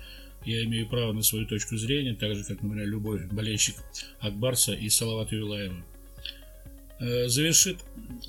Я 0.46 0.64
имею 0.66 0.88
право 0.88 1.12
на 1.12 1.24
свою 1.24 1.48
точку 1.48 1.76
зрения, 1.78 2.14
так 2.14 2.36
же, 2.36 2.44
как, 2.44 2.62
например, 2.62 2.88
любой 2.88 3.26
болельщик 3.26 3.76
Акбарса 4.20 4.74
и 4.74 4.90
Салавата 4.90 5.36
Юлаева. 5.36 5.84
Э, 7.00 7.28
завершит 7.28 7.80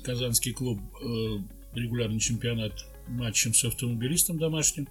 казанский 0.03 0.53
клуб 0.53 0.79
э, 1.01 1.37
регулярный 1.75 2.19
чемпионат 2.19 2.73
матчем 3.07 3.53
с 3.53 3.63
автомобилистом 3.63 4.37
домашним. 4.37 4.87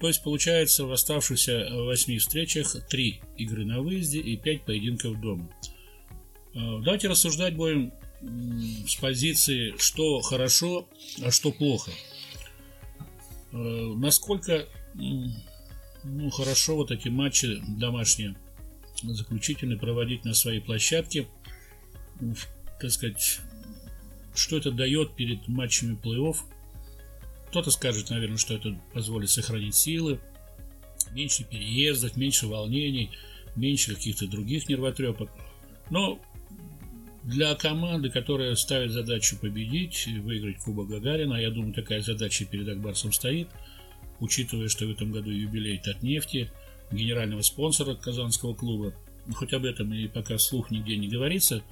То 0.00 0.06
есть 0.06 0.22
получается 0.22 0.84
в 0.84 0.92
оставшихся 0.92 1.68
восьми 1.72 2.18
встречах 2.18 2.76
три 2.88 3.20
игры 3.36 3.64
на 3.64 3.80
выезде 3.80 4.20
и 4.20 4.36
пять 4.36 4.62
поединков 4.62 5.20
дома. 5.20 5.48
Э, 6.54 6.80
давайте 6.84 7.08
рассуждать 7.08 7.54
будем 7.54 7.92
с 8.20 8.96
позиции, 8.96 9.74
что 9.78 10.20
хорошо, 10.20 10.88
а 11.22 11.30
что 11.30 11.52
плохо. 11.52 11.92
Насколько 13.52 14.66
ну, 14.94 16.30
хорошо 16.30 16.76
вот 16.76 16.90
эти 16.90 17.08
матчи 17.08 17.62
домашние 17.78 18.36
заключительные 19.02 19.78
проводить 19.78 20.24
на 20.24 20.34
своей 20.34 20.60
площадке. 20.60 21.28
Так 22.80 22.90
сказать, 22.90 23.40
что 24.34 24.56
это 24.56 24.70
дает 24.70 25.14
перед 25.14 25.46
матчами 25.48 25.96
плей-офф. 25.96 26.36
Кто-то 27.48 27.70
скажет, 27.70 28.10
наверное, 28.10 28.38
что 28.38 28.54
это 28.54 28.78
позволит 28.92 29.30
сохранить 29.30 29.74
силы, 29.74 30.20
меньше 31.12 31.44
переездов, 31.44 32.16
меньше 32.16 32.46
волнений, 32.46 33.10
меньше 33.56 33.94
каких-то 33.94 34.26
других 34.26 34.68
нервотрепок. 34.68 35.30
Но 35.90 36.20
для 37.24 37.54
команды, 37.54 38.10
которая 38.10 38.54
ставит 38.54 38.92
задачу 38.92 39.38
победить, 39.38 40.06
выиграть 40.06 40.58
Кубок 40.58 40.88
Гагарина, 40.88 41.34
я 41.34 41.50
думаю, 41.50 41.74
такая 41.74 42.02
задача 42.02 42.44
перед 42.44 42.68
Акбарсом 42.68 43.12
стоит– 43.12 43.48
учитывая, 44.20 44.68
что 44.68 44.86
в 44.86 44.90
этом 44.90 45.12
году 45.12 45.30
юбилей 45.30 45.78
Татнефти, 45.78 46.50
генерального 46.90 47.42
спонсора 47.42 47.94
казанского 47.94 48.54
клуба. 48.54 48.94
Хоть 49.34 49.52
об 49.52 49.64
этом 49.64 49.92
и 49.92 50.08
пока 50.08 50.38
слух 50.38 50.70
нигде 50.70 50.96
не 50.96 51.08
говорится, 51.08 51.62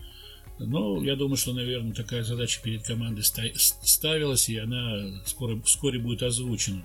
но 0.58 1.02
я 1.02 1.16
думаю, 1.16 1.36
что, 1.36 1.52
наверное, 1.52 1.92
такая 1.92 2.22
задача 2.22 2.60
перед 2.62 2.82
командой 2.82 3.22
ставилась, 3.22 4.48
и 4.48 4.56
она 4.56 5.22
скоро, 5.26 5.60
вскоре 5.62 5.98
будет 5.98 6.22
озвучена. 6.22 6.84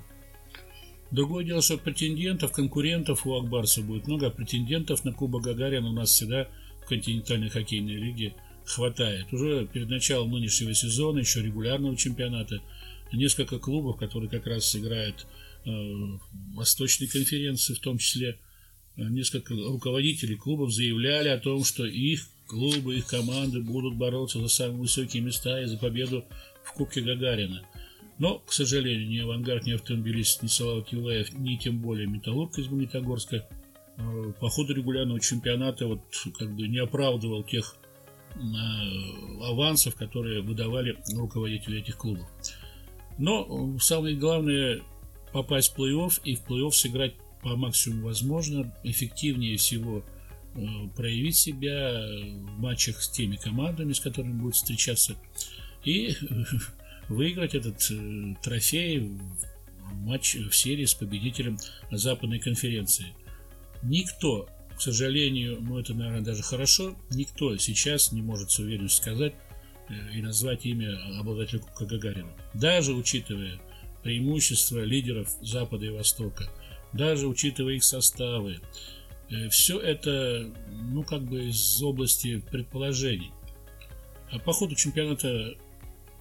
Другое 1.12 1.44
дело, 1.44 1.62
что 1.62 1.78
претендентов, 1.78 2.52
конкурентов 2.52 3.26
у 3.26 3.36
Акбарса 3.36 3.82
будет 3.82 4.08
много, 4.08 4.28
а 4.28 4.32
претендентов 4.32 5.04
на 5.04 5.12
Кубок 5.12 5.44
Гагарина 5.44 5.90
у 5.90 5.94
нас 5.94 6.12
всегда 6.12 6.48
в 6.84 6.88
континентальной 6.88 7.50
хоккейной 7.50 7.96
лиге 7.96 8.36
хватает. 8.66 9.32
Уже 9.34 9.68
перед 9.68 9.90
началом 9.90 10.32
нынешнего 10.32 10.74
сезона, 10.74 11.20
еще 11.20 11.42
регулярного 11.42 11.98
чемпионата, 11.98 12.62
несколько 13.12 13.60
клубов, 13.60 13.98
которые 13.98 14.30
как 14.30 14.48
раз 14.48 14.74
играют 14.76 15.28
Э, 15.64 16.18
Восточной 16.56 17.08
конференции, 17.08 17.76
в 17.76 17.80
том 17.80 18.00
числе 18.00 18.40
э, 18.98 19.04
несколько 19.04 19.54
руководителей 19.54 20.36
клубов 20.36 20.72
заявляли 20.72 21.30
о 21.30 21.38
том, 21.38 21.64
что 21.64 21.86
их 21.86 22.28
клубы, 22.52 22.98
их 22.98 23.08
команды 23.08 23.62
будут 23.62 23.96
бороться 23.96 24.40
за 24.40 24.50
самые 24.50 24.82
высокие 24.82 25.24
места 25.24 25.62
и 25.62 25.66
за 25.68 25.78
победу 25.78 26.26
в 26.64 26.74
Кубке 26.74 27.00
Гагарина. 27.02 27.64
Но, 28.20 28.40
к 28.40 28.52
сожалению, 28.52 29.08
ни 29.08 29.20
«Авангард», 29.20 29.66
ни 29.66 29.72
«Автомобилист», 29.72 30.44
ни 30.44 30.48
«Салават 30.48 30.90
Юлаев», 30.90 31.34
ни 31.34 31.56
тем 31.56 31.80
более 31.80 32.08
«Металлург» 32.08 32.58
из 32.60 32.68
Магнитогорска 32.68 33.48
э, 33.98 34.34
по 34.40 34.50
ходу 34.50 34.74
регулярного 34.74 35.22
чемпионата 35.22 35.88
вот 35.88 36.02
как 36.38 36.54
бы 36.54 36.68
не 36.68 36.80
оправдывал 36.80 37.44
тех 37.44 37.76
авансов, 39.42 39.96
которые 39.96 40.42
выдавали 40.42 40.98
руководители 41.14 41.80
этих 41.80 41.98
клубов. 41.98 42.28
Но 43.18 43.78
самое 43.80 44.16
главное, 44.16 44.82
попасть 45.34 45.74
в 45.74 45.80
плей-офф 45.80 46.22
и 46.24 46.36
в 46.36 46.46
плей-офф 46.46 46.72
сыграть 46.72 47.16
по 47.42 47.56
максимуму 47.56 48.08
возможно, 48.08 48.74
эффективнее 48.84 49.58
всего 49.58 50.00
э, 50.00 50.21
проявить 50.96 51.38
себя 51.38 52.02
в 52.02 52.60
матчах 52.60 53.02
с 53.02 53.10
теми 53.10 53.36
командами, 53.38 53.94
с 53.94 54.00
которыми 54.00 54.34
будет 54.34 54.56
встречаться, 54.56 55.16
и 55.84 56.16
выиграть 57.10 57.56
этот 57.56 57.90
э, 57.92 58.36
трофей 58.42 59.00
в 59.00 59.96
матч 59.96 60.36
в 60.36 60.54
серии 60.54 60.86
с 60.86 60.94
победителем 60.94 61.58
Западной 61.92 62.40
конференции. 62.40 63.08
Никто, 63.84 64.50
к 64.78 64.82
сожалению, 64.82 65.60
ну 65.62 65.80
это, 65.80 65.94
наверное, 65.94 66.22
даже 66.22 66.44
хорошо, 66.44 66.96
никто 67.10 67.58
сейчас 67.58 68.12
не 68.12 68.22
может 68.22 68.52
с 68.52 68.60
уверенностью 68.60 69.04
сказать 69.04 69.34
э, 69.90 69.94
и 70.14 70.22
назвать 70.22 70.66
имя 70.66 70.98
обладателя 71.20 71.60
Кубка 71.60 71.86
Гагарина. 71.86 72.32
Даже 72.54 72.94
учитывая 72.94 73.60
преимущества 74.04 74.84
лидеров 74.84 75.30
Запада 75.42 75.86
и 75.86 75.90
Востока, 75.90 76.50
даже 76.94 77.28
учитывая 77.28 77.76
их 77.76 77.84
составы. 77.84 78.60
Э, 79.32 79.50
Все 79.50 79.80
это, 79.80 80.52
ну, 80.70 81.04
как 81.04 81.24
бы 81.24 81.46
из 81.48 81.82
области 81.82 82.44
предположений. 82.52 83.32
А 84.32 84.40
по 84.40 84.54
ходу 84.54 84.76
чемпионата 84.76 85.56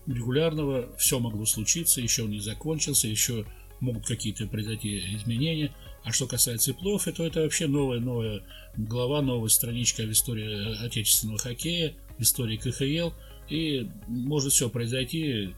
регулярного 0.06 0.96
все 0.96 1.18
могло 1.18 1.44
случиться, 1.44 2.00
еще 2.00 2.24
он 2.24 2.30
не 2.30 2.40
закончился, 2.40 3.06
еще 3.06 3.44
могут 3.80 4.06
какие-то 4.06 4.46
произойти 4.46 4.98
изменения. 5.16 5.74
А 6.02 6.12
что 6.12 6.26
касается 6.26 6.74
плей 6.74 6.98
то 6.98 7.26
это 7.26 7.42
вообще 7.42 7.66
новая, 7.66 8.00
новая 8.00 8.42
глава, 8.76 9.22
новая 9.22 9.48
страничка 9.48 10.02
в 10.02 10.12
истории 10.12 10.84
отечественного 10.84 11.38
хоккея, 11.38 11.94
в 12.18 12.22
истории 12.22 12.56
КХЛ. 12.56 13.14
И 13.48 13.88
может 14.06 14.52
все 14.52 14.70
произойти 14.70 15.54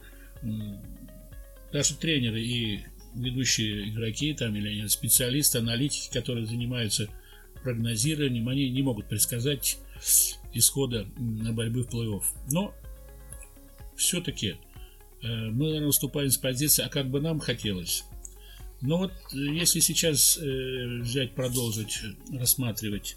даже 1.72 1.94
тренеры 1.94 2.42
и 2.42 2.80
ведущие 3.14 3.90
игроки 3.90 4.34
там 4.34 4.56
или 4.56 4.86
специалисты, 4.86 5.58
аналитики, 5.58 6.12
которые 6.12 6.46
занимаются 6.46 7.08
прогнозированием, 7.62 8.48
они 8.48 8.70
не 8.70 8.82
могут 8.82 9.08
предсказать 9.08 9.78
исхода 10.52 11.06
борьбы 11.16 11.84
в 11.84 11.88
плей-офф. 11.88 12.24
Но 12.50 12.74
все-таки 13.96 14.56
э, 15.22 15.26
мы, 15.26 15.66
наверное, 15.66 15.86
выступаем 15.86 16.30
с 16.30 16.36
позиции, 16.36 16.84
а 16.84 16.88
как 16.88 17.08
бы 17.08 17.20
нам 17.20 17.40
хотелось. 17.40 18.04
Но 18.80 18.98
вот 18.98 19.12
э, 19.32 19.36
если 19.36 19.80
сейчас 19.80 20.38
э, 20.38 21.00
взять, 21.00 21.34
продолжить 21.34 22.00
рассматривать 22.32 23.16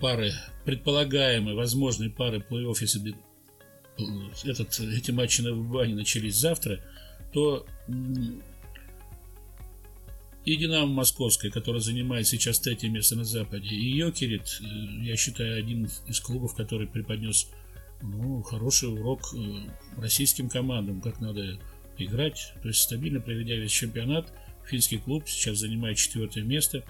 пары, 0.00 0.32
предполагаемые, 0.64 1.56
возможные 1.56 2.10
пары 2.10 2.38
плей-офф, 2.38 2.76
если 2.80 2.98
бы 2.98 3.14
этот, 4.44 4.78
эти 4.80 5.10
матчи 5.12 5.40
на 5.40 5.54
Бане 5.54 5.94
начались 5.94 6.36
завтра– 6.36 6.80
то 7.36 7.66
и 10.46 10.56
Динамо 10.56 10.86
Московская, 10.86 11.50
которая 11.50 11.82
занимает 11.82 12.26
сейчас 12.28 12.60
третье 12.60 12.88
место 12.88 13.16
на 13.16 13.24
Западе, 13.24 13.68
и 13.68 13.96
Йокерит, 13.96 14.60
э, 14.60 14.64
я 15.02 15.16
считаю, 15.16 15.58
один 15.58 15.90
из 16.06 16.20
клубов, 16.20 16.54
который 16.54 16.86
преподнес 16.86 17.48
ну, 18.00 18.42
хороший 18.42 18.88
урок 18.88 19.34
э, 19.34 20.00
российским 20.00 20.48
командам, 20.48 21.00
как 21.00 21.20
надо 21.20 21.58
играть. 21.98 22.52
То 22.62 22.68
есть 22.68 22.80
стабильно 22.80 23.20
проведя 23.20 23.56
весь 23.56 23.72
чемпионат, 23.72 24.32
финский 24.64 24.98
клуб 24.98 25.24
сейчас 25.26 25.58
занимает 25.58 25.98
четвертое 25.98 26.44
место. 26.44 26.84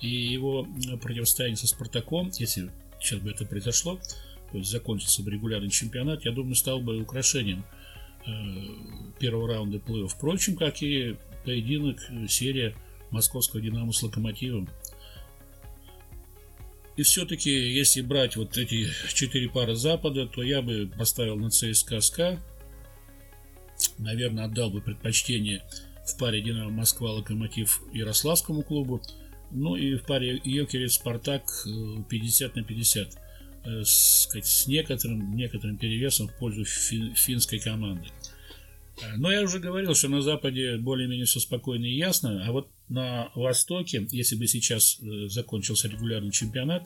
И 0.00 0.08
его 0.08 0.66
противостояние 1.00 1.58
со 1.58 1.68
Спартаком, 1.68 2.32
если 2.38 2.72
сейчас 3.00 3.20
бы 3.20 3.30
это 3.30 3.46
произошло, 3.46 4.00
то 4.50 4.58
есть 4.58 4.70
закончился 4.70 5.22
бы 5.22 5.30
регулярный 5.30 5.70
чемпионат, 5.70 6.24
я 6.24 6.32
думаю, 6.32 6.56
стал 6.56 6.80
бы 6.80 7.00
украшением 7.00 7.64
Э, 8.26 8.30
первого 9.18 9.48
раунда 9.48 9.78
плей-офф. 9.78 10.08
Впрочем, 10.08 10.56
как 10.56 10.82
и 10.82 11.16
поединок, 11.44 11.98
э, 12.10 12.26
серия 12.28 12.74
московского 13.10 13.60
«Динамо» 13.60 13.92
с 13.92 14.02
«Локомотивом». 14.02 14.68
И 16.96 17.02
все-таки, 17.02 17.50
если 17.50 18.02
брать 18.02 18.36
вот 18.36 18.58
эти 18.58 18.86
четыре 19.14 19.48
пары 19.48 19.74
Запада, 19.74 20.26
то 20.26 20.42
я 20.42 20.60
бы 20.60 20.90
поставил 20.98 21.36
на 21.36 21.50
ЦСКА 21.50 22.00
СКА. 22.00 22.38
Наверное, 23.96 24.44
отдал 24.44 24.70
бы 24.70 24.82
предпочтение 24.82 25.62
в 26.06 26.18
паре 26.18 26.42
«Динамо 26.42 26.70
Москва» 26.70 27.12
«Локомотив» 27.12 27.80
Ярославскому 27.92 28.62
клубу. 28.62 29.00
Ну 29.50 29.76
и 29.76 29.94
в 29.94 30.04
паре 30.04 30.40
«Йокерец 30.44 30.94
Спартак» 30.94 31.44
50 32.08 32.56
на 32.56 32.64
50 32.64 33.18
э, 33.64 33.82
сказать, 33.84 34.46
с 34.46 34.66
некоторым, 34.66 35.34
некоторым 35.34 35.76
перевесом 35.76 36.28
в 36.28 36.34
пользу 36.34 36.64
фин, 36.64 37.14
финской 37.14 37.60
команды. 37.60 38.08
Но 39.16 39.30
я 39.30 39.42
уже 39.42 39.58
говорил, 39.58 39.94
что 39.94 40.08
на 40.08 40.22
Западе 40.22 40.76
более-менее 40.76 41.26
все 41.26 41.40
спокойно 41.40 41.84
и 41.84 41.96
ясно, 41.96 42.44
а 42.46 42.52
вот 42.52 42.68
на 42.88 43.30
Востоке, 43.34 44.06
если 44.10 44.36
бы 44.36 44.46
сейчас 44.46 44.98
э, 45.00 45.28
закончился 45.28 45.88
регулярный 45.88 46.30
чемпионат, 46.30 46.84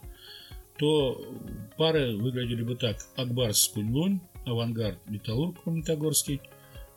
то 0.78 1.24
пары 1.76 2.16
выглядели 2.16 2.62
бы 2.62 2.76
так. 2.76 2.98
Акбарс 3.16 3.68
Куньлунь, 3.68 4.20
Авангард 4.44 4.98
Металлург 5.08 5.64
Магнитогорский, 5.64 6.40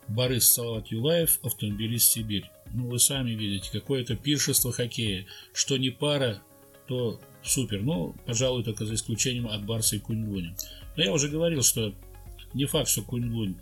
Борис 0.08 0.50
Салават 0.50 0.88
Юлаев, 0.88 1.40
автомобилист 1.44 2.12
Сибирь. 2.12 2.50
Ну, 2.74 2.88
вы 2.88 3.00
сами 3.00 3.32
видите, 3.32 3.70
какое-то 3.72 4.16
пиршество 4.16 4.72
хоккея. 4.72 5.26
Что 5.54 5.78
не 5.78 5.90
пара, 5.90 6.42
то 6.88 7.20
супер. 7.44 7.82
Ну, 7.82 8.16
пожалуй, 8.26 8.64
только 8.64 8.86
за 8.86 8.96
исключением 8.96 9.48
от 9.48 9.66
Барса 9.66 9.98
и 9.98 10.00
Кунь-Луня. 10.00 10.56
Но 10.96 11.04
я 11.04 11.14
уже 11.14 11.30
говорил, 11.30 11.62
что 11.62 11.94
не 12.54 12.66
факт, 12.66 12.90
что 12.90 13.04
Кунь-Лунь 13.04 13.56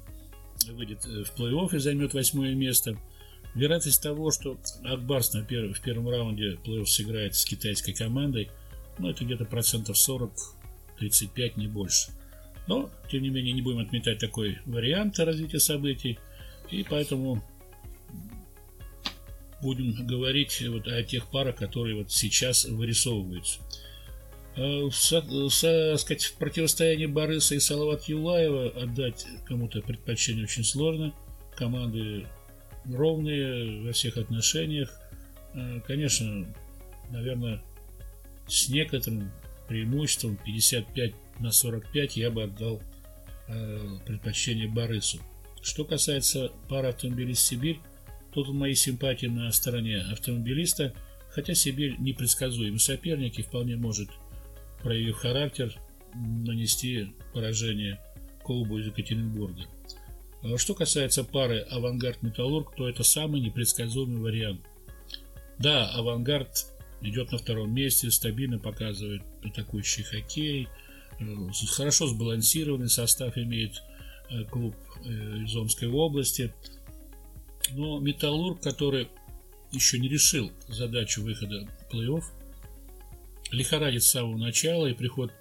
выйдет 0.74 1.06
э, 1.06 1.24
в 1.24 1.38
плей-офф 1.38 1.76
и 1.76 1.80
займет 1.80 2.14
восьмое 2.14 2.54
место. 2.56 2.98
Вероятность 3.54 4.02
того, 4.02 4.32
что 4.32 4.58
Акбарс 4.84 5.34
на 5.34 5.44
перв, 5.44 5.78
в 5.78 5.82
первом 5.82 6.10
раунде 6.10 6.58
плей-офф 6.66 6.86
сыграет 6.86 7.36
с 7.36 7.46
китайской 7.46 7.94
командой, 7.94 8.50
ну, 8.98 9.10
это 9.10 9.26
где-то 9.26 9.46
процентов 9.46 9.98
40-35, 9.98 11.54
не 11.56 11.68
больше. 11.68 12.12
Но, 12.68 12.90
тем 13.12 13.24
не 13.24 13.30
менее, 13.30 13.54
не 13.54 13.62
будем 13.62 13.80
отметать 13.80 14.20
такой 14.20 14.60
вариант 14.66 15.20
развития 15.20 15.60
событий. 15.60 16.18
И 16.72 16.84
поэтому 16.90 17.44
будем 19.62 20.06
говорить 20.06 20.64
вот 20.68 20.88
о 20.88 21.04
тех 21.04 21.28
парах, 21.30 21.56
которые 21.56 21.96
вот 21.96 22.12
сейчас 22.12 22.66
вырисовываются. 22.66 23.60
Э, 24.58 24.90
со, 24.92 25.22
со, 25.50 25.98
сказать, 25.98 26.24
в 26.24 26.36
противостоянии 26.36 27.08
Бориса 27.08 27.56
и 27.56 27.60
Салават 27.60 28.04
Юлаева 28.04 28.70
отдать 28.70 29.26
кому-то 29.46 29.82
предпочтение 29.82 30.44
очень 30.44 30.64
сложно. 30.64 31.14
Команды 31.56 32.26
ровные 32.86 33.82
во 33.82 33.92
всех 33.92 34.18
отношениях. 34.18 34.98
Э, 35.54 35.82
конечно, 35.86 36.48
наверное, 37.10 37.62
с 38.48 38.70
некоторым 38.70 39.32
преимуществом 39.68 40.38
55 40.46 41.14
на 41.40 41.52
45 41.52 42.18
я 42.18 42.32
бы 42.32 42.44
отдал 42.44 42.82
э, 43.48 43.80
предпочтение 44.06 44.70
Борису. 44.70 45.20
Что 45.62 45.84
касается 45.84 46.52
пары 46.70 46.90
автомобилист 46.90 47.42
Сибирь, 47.42 47.80
тут 48.34 48.50
мои 48.50 48.76
симпатии 48.76 49.26
на 49.26 49.52
стороне 49.52 49.98
автомобилиста, 50.12 50.94
хотя 51.30 51.56
Сибирь 51.56 51.96
непредсказуемый 51.98 52.80
соперник 52.80 53.40
и 53.40 53.42
вполне 53.42 53.76
может, 53.76 54.10
проявив 54.82 55.18
характер, 55.18 55.76
нанести 56.14 57.14
поражение 57.34 58.00
клубу 58.44 58.80
из 58.80 58.88
Екатеринбурга. 58.88 59.64
А 60.44 60.58
что 60.58 60.76
касается 60.76 61.24
пары 61.24 61.66
Авангард-Металлург, 61.72 62.76
то 62.76 62.88
это 62.88 63.04
самый 63.04 63.42
непредсказуемый 63.42 64.22
вариант. 64.22 64.62
Да, 65.58 65.90
Авангард 65.90 66.68
идет 67.02 67.32
на 67.32 67.38
втором 67.38 67.74
месте, 67.74 68.12
стабильно 68.12 68.60
показывает 68.60 69.24
атакующий 69.44 70.04
хоккей, 70.04 70.68
э, 71.20 71.26
хорошо 71.70 72.08
сбалансированный 72.08 72.90
состав 72.90 73.38
имеет 73.38 73.82
Э, 74.30 74.44
клуб 74.46 74.76
э, 75.04 75.44
из 75.44 75.56
Омской 75.56 75.88
области. 75.88 76.54
Но 77.72 78.00
Металлург, 78.00 78.62
который 78.62 79.08
еще 79.72 80.00
не 80.00 80.08
решил 80.08 80.52
задачу 80.68 81.22
выхода 81.22 81.68
в 81.80 81.94
плей-офф, 81.94 82.24
лихорадит 83.56 84.04
с 84.04 84.12
самого 84.12 84.38
начала 84.38 84.86
и 84.88 84.94
приход 84.94 85.32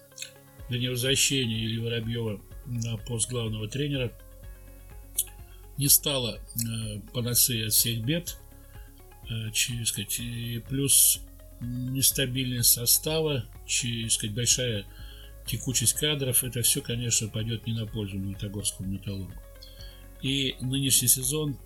до 0.70 0.78
невозвращения 0.78 1.64
Ильи 1.64 1.78
Воробьева 1.78 2.40
на 2.66 2.96
пост 2.96 3.28
главного 3.28 3.68
тренера 3.68 4.12
не 5.76 5.88
стало 5.88 6.38
э, 6.38 7.00
панацеей 7.12 7.66
от 7.66 7.72
всех 7.72 8.04
бед, 8.04 8.38
э, 9.28 9.52
сказать, 9.84 10.18
и 10.20 10.62
плюс 10.68 11.20
нестабильность 11.60 12.70
состава, 12.70 13.44
чи, 13.66 14.08
сказать, 14.08 14.34
большая 14.34 14.86
текучесть 15.46 15.94
кадров, 15.94 16.44
это 16.44 16.62
все, 16.62 16.80
конечно, 16.80 17.28
пойдет 17.28 17.66
не 17.66 17.74
на 17.74 17.86
пользу 17.86 18.16
Магнитогорскому 18.16 18.88
металлургу. 18.88 19.34
И 20.22 20.56
нынешний 20.60 21.08
сезон, 21.08 21.58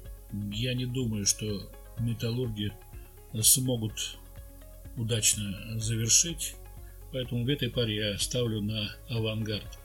я 0.53 0.75
не 0.75 0.87
думаю, 0.87 1.27
что 1.27 1.71
металлурги 1.99 2.73
смогут 3.41 4.17
удачно 4.99 5.79
завершить, 5.81 6.55
поэтому 7.13 7.45
в 7.45 7.49
этой 7.49 7.71
паре 7.71 7.97
я 8.13 8.19
ставлю 8.19 8.61
на 8.61 8.95
авангард. 9.09 9.79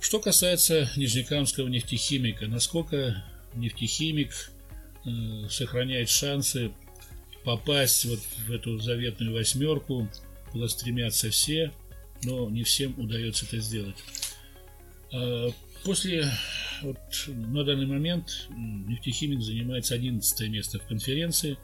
Что 0.00 0.20
касается 0.20 0.90
Нижнекамского 0.96 1.68
нефтехимика, 1.68 2.46
насколько 2.46 3.24
нефтехимик 3.54 4.52
э, 5.04 5.48
сохраняет 5.48 6.08
шансы 6.08 6.72
попасть 7.44 8.04
вот 8.04 8.20
в 8.46 8.52
эту 8.52 8.78
заветную 8.78 9.32
восьмерку, 9.32 10.08
куда 10.52 10.68
стремятся 10.68 11.30
все, 11.30 11.72
но 12.22 12.48
не 12.50 12.64
всем 12.64 12.98
удается 12.98 13.46
это 13.46 13.58
сделать. 13.60 13.96
А, 15.12 15.48
после, 15.84 16.26
вот, 16.82 16.98
на 17.26 17.64
данный 17.64 17.86
момент 17.86 18.48
нефтехимик 18.50 19.42
занимает 19.42 19.90
11 19.90 20.48
место 20.48 20.78
в 20.78 20.86
конференции, 20.86 21.58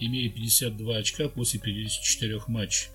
имея 0.00 0.30
52 0.30 0.96
очка 0.96 1.28
после 1.28 1.60
54 1.60 2.40
матчей. 2.48 2.88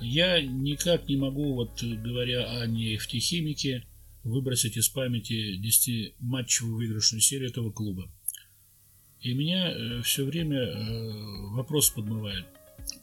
Я 0.00 0.40
никак 0.40 1.08
не 1.08 1.16
могу, 1.16 1.54
вот 1.54 1.82
говоря 1.82 2.60
о 2.60 2.66
нефтехимике, 2.66 3.84
выбросить 4.22 4.76
из 4.76 4.88
памяти 4.88 5.60
10-матчевую 5.60 6.74
выигрышную 6.74 7.20
серию 7.20 7.50
этого 7.50 7.70
клуба. 7.70 8.10
И 9.20 9.32
меня 9.32 9.70
э, 9.70 10.02
все 10.02 10.24
время 10.24 10.60
э, 10.60 11.12
вопрос 11.54 11.90
подмывает, 11.90 12.44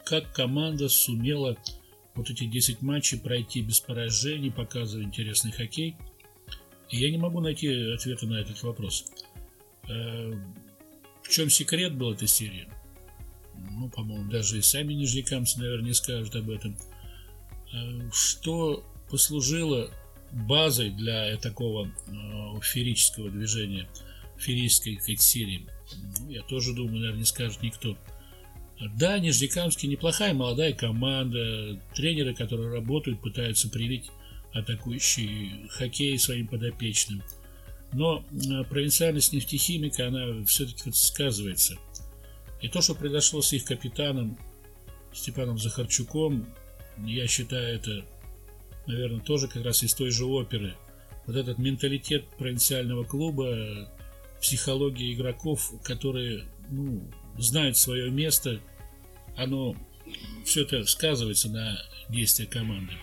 как 0.06 0.34
команда 0.34 0.90
сумела 0.90 1.58
вот 2.14 2.30
эти 2.30 2.46
10 2.46 2.82
матчей 2.82 3.20
пройти 3.20 3.62
без 3.62 3.80
поражений, 3.80 4.52
показывая 4.52 5.06
интересный 5.06 5.52
хоккей. 5.52 5.96
И 6.90 6.98
я 6.98 7.10
не 7.10 7.18
могу 7.18 7.40
найти 7.40 7.68
ответа 7.94 8.28
на 8.28 8.36
этот 8.42 8.62
вопрос. 8.64 9.06
Чем 11.32 11.50
секрет 11.50 11.96
был 11.96 12.12
этой 12.12 12.28
серии? 12.28 12.68
Ну, 13.56 13.90
по-моему, 13.90 14.30
даже 14.30 14.58
и 14.58 14.62
сами 14.62 14.94
нижнекамцы, 14.94 15.60
наверное, 15.60 15.88
не 15.88 15.94
скажут 15.94 16.36
об 16.36 16.50
этом. 16.50 16.78
Э, 17.74 18.10
что 18.12 18.84
послужило 19.10 19.90
базой 20.34 20.90
для 20.90 21.38
такого 21.38 21.88
э, 21.88 22.62
ферического 22.62 23.30
движения, 23.30 23.88
ферической 24.38 25.00
серии? 25.16 25.68
Ну, 26.20 26.30
я 26.32 26.42
тоже 26.42 26.74
думаю, 26.74 26.98
наверное, 26.98 27.20
не 27.20 27.26
скажет 27.26 27.64
никто. 27.64 27.98
Да, 28.98 29.18
Нижнекамский 29.18 29.88
неплохая 29.88 30.34
молодая 30.34 30.74
команда, 30.74 31.80
тренеры, 31.96 32.34
которые 32.34 32.74
работают, 32.74 33.22
пытаются 33.22 33.70
привить 33.70 34.10
атакующий 34.52 35.70
хоккей 35.70 36.20
своим 36.20 36.50
подопечным. 36.50 37.24
Но 37.94 38.24
э, 38.32 38.64
провинциальность 38.64 39.34
нефтехимика, 39.34 40.08
она 40.08 40.46
все-таки 40.46 40.92
сказывается. 40.92 41.76
И 42.62 42.70
то, 42.70 42.82
что 42.82 42.96
произошло 42.96 43.42
с 43.42 43.52
их 43.54 43.66
капитаном 43.66 44.38
Степаном 45.14 45.58
Захарчуком, 45.58 46.48
я 47.04 47.28
считаю, 47.28 47.76
это, 47.76 48.06
наверное, 48.88 49.20
тоже 49.20 49.48
как 49.48 49.66
раз 49.66 49.84
из 49.84 49.94
той 49.94 50.12
же 50.12 50.26
оперы. 50.26 50.76
Вот 51.26 51.36
этот 51.36 51.58
менталитет 51.58 52.26
провинциального 52.38 53.04
клуба, 53.04 53.90
психология 54.40 55.14
игроков, 55.14 55.72
которые 55.84 56.46
ну, 56.70 57.02
знают 57.38 57.78
свое 57.78 58.10
место– 58.10 58.60
оно 59.36 59.76
все 60.46 60.64
это 60.64 60.84
сказывается 60.86 61.50
на 61.50 61.78
действия 62.10 62.46
команды. 62.46 62.94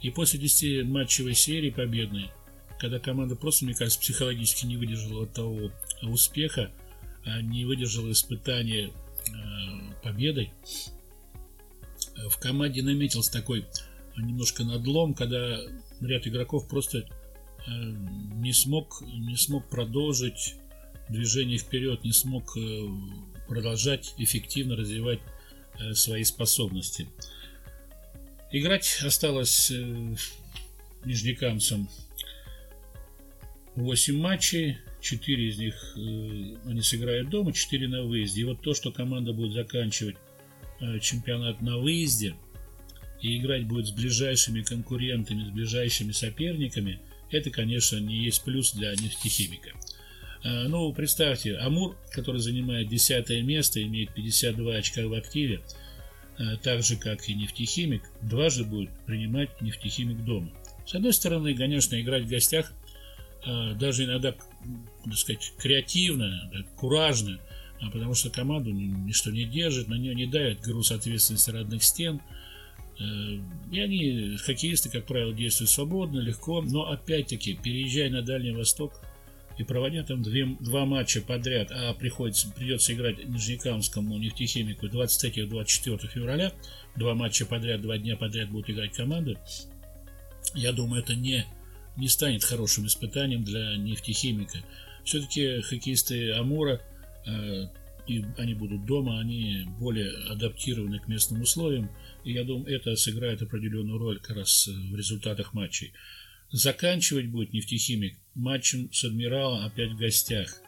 И 0.00 0.10
после 0.10 0.40
10-матчевой 0.40 1.34
серии 1.34 1.70
победной, 1.70 2.30
когда 2.78 2.98
команда 2.98 3.36
просто, 3.36 3.64
мне 3.64 3.74
кажется, 3.74 4.00
психологически 4.00 4.66
не 4.66 4.76
выдержала 4.76 5.26
того 5.26 5.70
успеха, 6.02 6.70
а 7.24 7.40
не 7.40 7.64
выдержала 7.64 8.10
испытания 8.12 8.88
э, 8.88 10.02
победой, 10.02 10.52
в 12.28 12.38
команде 12.38 12.82
наметился 12.82 13.32
такой 13.32 13.66
немножко 14.16 14.64
надлом, 14.64 15.14
когда 15.14 15.58
ряд 16.00 16.26
игроков 16.26 16.68
просто 16.68 16.98
э, 16.98 17.04
не 17.66 18.52
смог, 18.52 19.02
не 19.02 19.36
смог 19.36 19.68
продолжить 19.68 20.54
движение 21.08 21.58
вперед, 21.58 22.04
не 22.04 22.12
смог 22.12 22.56
э, 22.56 22.88
продолжать 23.48 24.14
эффективно 24.18 24.76
развивать 24.76 25.20
Э, 25.80 25.92
свои 25.94 26.22
способности. 26.22 27.08
Играть 28.52 29.00
осталось 29.02 29.72
э, 29.72 30.14
нижнекамцам 31.04 31.88
8 33.76 34.16
матчей, 34.16 34.78
4 35.00 35.48
из 35.48 35.58
них 35.58 35.74
э, 35.96 36.56
они 36.68 36.80
сыграют 36.80 37.28
дома, 37.30 37.52
4 37.52 37.88
на 37.88 38.02
выезде. 38.02 38.42
И 38.42 38.44
вот 38.44 38.60
то, 38.60 38.74
что 38.74 38.92
команда 38.92 39.32
будет 39.32 39.52
заканчивать 39.52 40.16
чемпионат 41.00 41.62
на 41.62 41.78
выезде 41.78 42.34
и 43.22 43.38
играть 43.38 43.66
будет 43.66 43.86
с 43.86 43.90
ближайшими 43.90 44.62
конкурентами, 44.62 45.44
с 45.44 45.50
ближайшими 45.50 46.12
соперниками, 46.12 47.00
это, 47.30 47.50
конечно, 47.50 47.96
не 47.96 48.24
есть 48.24 48.44
плюс 48.44 48.72
для 48.72 48.90
нефтехимика. 48.92 49.70
А, 50.42 50.68
ну, 50.68 50.92
представьте, 50.92 51.56
Амур, 51.56 51.96
который 52.12 52.40
занимает 52.40 52.88
10 52.88 53.42
место, 53.44 53.82
имеет 53.82 54.12
52 54.12 54.74
очка 54.74 55.06
в 55.06 55.14
активе, 55.14 55.62
так 56.62 56.82
же, 56.82 56.96
как 56.96 57.28
и 57.28 57.34
нефтехимик, 57.34 58.02
дважды 58.20 58.64
будет 58.64 58.90
принимать 59.06 59.62
нефтехимик 59.62 60.24
дома. 60.24 60.52
С 60.86 60.94
одной 60.94 61.12
стороны, 61.12 61.54
конечно, 61.54 61.98
играть 62.00 62.24
в 62.24 62.28
гостях 62.28 62.72
э, 62.72 62.83
даже 63.46 64.04
иногда, 64.04 64.32
так 64.32 65.14
сказать, 65.16 65.52
креативно, 65.58 66.50
куражно, 66.76 67.40
а 67.80 67.90
потому 67.90 68.14
что 68.14 68.30
команду 68.30 68.70
ничто 68.70 69.30
не 69.30 69.44
держит, 69.44 69.88
на 69.88 69.94
нее 69.94 70.14
не 70.14 70.26
давит 70.26 70.60
груз 70.60 70.90
ответственности 70.90 71.50
родных 71.50 71.82
стен. 71.82 72.20
Э, 72.98 73.02
и 73.72 73.80
они, 73.80 74.36
хоккеисты, 74.36 74.90
как 74.90 75.06
правило, 75.06 75.32
действуют 75.32 75.70
свободно, 75.70 76.20
легко, 76.20 76.62
но 76.62 76.90
опять-таки, 76.90 77.54
переезжая 77.54 78.10
на 78.10 78.22
Дальний 78.22 78.52
Восток 78.52 79.00
и 79.58 79.64
проводя 79.64 80.02
там 80.02 80.22
две, 80.22 80.46
два 80.60 80.84
матча 80.84 81.20
подряд, 81.20 81.70
а 81.70 81.92
приходится, 81.94 82.50
придется 82.50 82.92
играть 82.94 83.24
Нижнекамскому 83.24 84.18
нефтехимику 84.18 84.86
23-24 84.86 86.08
февраля, 86.08 86.52
два 86.96 87.14
матча 87.14 87.46
подряд, 87.46 87.82
два 87.82 87.98
дня 87.98 88.16
подряд 88.16 88.50
будут 88.50 88.70
играть 88.70 88.92
команды, 88.94 89.36
я 90.54 90.72
думаю, 90.72 91.02
это 91.02 91.14
не, 91.14 91.46
не 91.96 92.08
станет 92.08 92.44
хорошим 92.44 92.86
испытанием 92.86 93.44
для 93.44 93.76
нефтехимика. 93.76 94.58
Все-таки 95.04 95.60
хоккеисты 95.60 96.32
Амура, 96.32 96.80
э, 97.26 97.66
и 98.06 98.24
они 98.36 98.54
будут 98.54 98.84
дома, 98.84 99.20
они 99.20 99.66
более 99.78 100.10
адаптированы 100.30 100.98
к 100.98 101.08
местным 101.08 101.42
условиям, 101.42 101.90
и 102.24 102.32
я 102.32 102.44
думаю, 102.44 102.74
это 102.74 102.96
сыграет 102.96 103.42
определенную 103.42 103.98
роль 103.98 104.20
как 104.20 104.36
раз 104.36 104.66
в 104.66 104.96
результатах 104.96 105.54
матчей. 105.54 105.92
Заканчивать 106.50 107.28
будет 107.28 107.52
нефтехимик 107.52 108.16
матчем 108.34 108.92
с 108.92 109.04
Адмиралом 109.04 109.64
опять 109.64 109.92
в 109.92 109.96
гостях. 109.96 110.60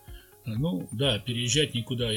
Ну, 0.47 0.89
да, 0.93 1.19
переезжать 1.19 1.75
никуда 1.75 2.11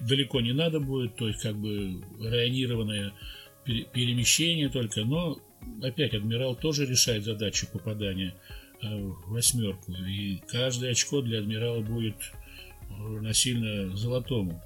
далеко 0.00 0.40
не 0.40 0.52
надо 0.52 0.80
будет, 0.80 1.16
то 1.16 1.28
есть 1.28 1.42
как 1.42 1.56
бы 1.56 2.02
районированное 2.18 3.12
перемещение 3.64 4.68
только, 4.68 5.04
но 5.04 5.38
опять 5.82 6.14
Адмирал 6.14 6.56
тоже 6.56 6.86
решает 6.86 7.24
задачу 7.24 7.66
попадания 7.70 8.34
восьмерку. 8.82 9.92
И 9.92 10.42
каждое 10.46 10.92
очко 10.92 11.20
для 11.20 11.38
Адмирала 11.38 11.80
будет 11.80 12.16
насильно 13.20 13.96
золотому. 13.96 14.62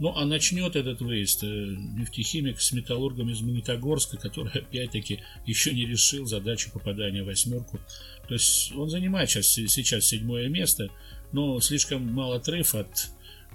Ну, 0.00 0.14
а 0.16 0.24
начнет 0.24 0.76
этот 0.76 1.02
выезд 1.02 1.44
э, 1.44 1.46
нефтехимик 1.46 2.58
с 2.58 2.72
металлургом 2.72 3.28
из 3.28 3.42
Магнитогорска, 3.42 4.16
который, 4.16 4.50
опять-таки, 4.54 5.20
еще 5.44 5.72
не 5.72 5.84
решил 5.84 6.24
задачу 6.24 6.70
попадания 6.72 7.22
в 7.22 7.26
восьмерку. 7.26 7.78
То 8.26 8.34
есть 8.34 8.72
он 8.74 8.88
занимает 8.88 9.28
сейчас, 9.28 9.46
сейчас 9.46 10.06
седьмое 10.06 10.48
место, 10.48 10.88
но 11.32 11.60
слишком 11.60 12.06
мало 12.14 12.36
отрыв 12.36 12.74
от, 12.74 13.10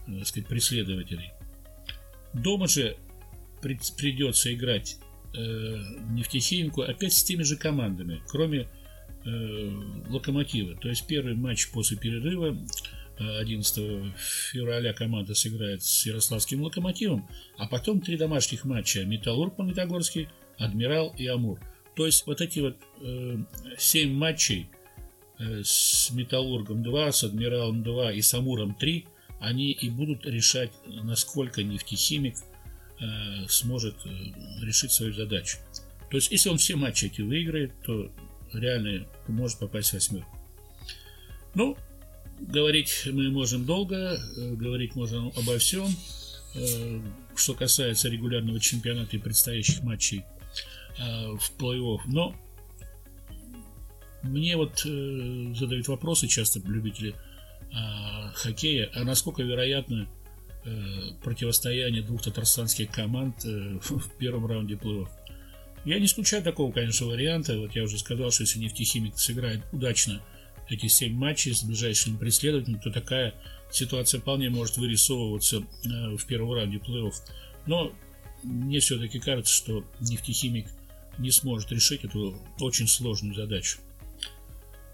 э, 0.06 0.20
так 0.20 0.28
сказать, 0.28 0.48
преследователей. 0.48 1.32
Дома 2.34 2.68
же 2.68 2.96
придется 3.62 4.54
играть 4.54 4.98
э, 5.36 5.40
нефтехимику 6.12 6.84
опять 6.84 7.14
с 7.14 7.24
теми 7.24 7.42
же 7.42 7.56
командами, 7.58 8.22
кроме 8.28 8.60
э, 8.60 8.68
Локомотива. 10.10 10.76
То 10.76 10.90
есть 10.90 11.08
первый 11.08 11.36
матч 11.36 11.70
после 11.72 11.98
перерыва 11.98 12.58
11 13.18 13.78
э, 13.78 14.12
февраля 14.52 14.94
команда 14.94 15.34
сыграет 15.36 15.84
с 15.84 16.06
Ярославским 16.06 16.62
Локомотивом, 16.62 17.28
а 17.58 17.68
потом 17.68 18.02
три 18.02 18.18
домашних 18.18 18.66
матча 18.66 19.06
Металлург 19.06 19.58
Магнитогорский, 19.58 20.28
Адмирал 20.58 21.14
и 21.18 21.26
Амур. 21.28 21.60
То 21.96 22.06
есть 22.06 22.28
вот 22.28 22.42
эти 22.42 22.60
вот 22.60 22.78
э, 23.02 23.38
7 23.78 24.14
матчей 24.14 24.70
э, 25.40 25.62
с 25.64 26.12
Металлургом 26.12 26.84
2, 26.84 27.12
с 27.12 27.24
Адмиралом 27.24 27.84
2 27.84 28.12
и 28.14 28.22
с 28.22 28.34
Амуром 28.34 28.76
3, 28.76 29.06
они 29.40 29.72
и 29.72 29.90
будут 29.90 30.26
решать, 30.26 30.72
насколько 30.86 31.64
нефтехимик 31.64 32.36
Э, 32.98 33.46
сможет 33.50 33.96
э, 34.06 34.10
решить 34.62 34.94
свою 34.94 35.14
задачу. 35.14 35.58
То 36.10 36.16
есть, 36.16 36.32
если 36.32 36.48
он 36.48 36.58
все 36.58 36.78
матчи 36.78 37.06
эти 37.06 37.20
выиграет, 37.20 37.74
то 37.84 38.10
реально 38.54 39.06
может 39.28 39.60
попасть 39.60 39.92
в 39.92 39.94
восьмерку. 39.94 40.38
Ну, 41.54 41.78
говорить 42.40 43.04
мы 43.12 43.30
можем 43.30 43.66
долго, 43.66 44.18
э, 44.38 44.54
говорить 44.56 44.96
можем 44.96 45.32
обо 45.36 45.58
всем. 45.58 45.88
Что 47.36 47.54
касается 47.54 48.08
регулярного 48.08 48.62
чемпионата 48.62 49.18
и 49.18 49.20
предстоящих 49.20 49.84
матчей 49.84 50.24
в 50.98 51.52
плей-офф. 51.58 52.00
Но 52.06 52.34
мне 54.24 54.56
вот 54.56 54.80
задают 54.80 55.90
вопросы 55.90 56.30
часто 56.30 56.62
любители 56.64 57.14
хоккея, 58.36 58.90
а 58.96 59.04
насколько 59.04 59.44
вероятно 59.44 60.08
Э, 60.66 61.12
противостояние 61.24 62.02
двух 62.02 62.24
татарстанских 62.24 62.90
команд 62.90 63.46
э, 63.46 63.78
в 63.84 64.18
первом 64.18 64.48
раунде 64.48 64.74
плей-офф. 64.74 65.10
Я 65.86 66.00
не 66.00 66.06
исключаю 66.06 66.44
такого, 66.44 66.72
конечно, 66.72 67.06
варианта. 67.06 67.58
Вот 67.58 67.76
я 67.76 67.84
уже 67.84 68.00
сказал, 68.00 68.32
что 68.32 68.44
если 68.44 68.60
нефтехимик 68.60 69.18
сыграет 69.20 69.62
удачно 69.72 70.22
эти 70.68 70.88
7 70.88 71.14
матчей 71.14 71.54
с 71.54 71.64
ближайшими 71.64 72.18
преследователями, 72.18 72.82
то 72.84 72.92
такая 72.92 73.36
ситуация 73.72 74.20
вполне 74.20 74.50
может 74.50 74.78
вырисовываться 74.78 75.58
э, 75.58 76.16
в 76.16 76.26
первом 76.26 76.54
раунде 76.54 76.78
плей-офф. 76.78 77.14
Но 77.68 77.92
мне 78.44 78.80
все-таки 78.80 79.20
кажется, 79.20 79.54
что 79.54 79.86
нефтехимик 80.00 80.68
не 81.20 81.30
сможет 81.30 81.72
решить 81.72 82.04
эту 82.04 82.36
очень 82.60 82.88
сложную 82.88 83.36
задачу. 83.36 83.78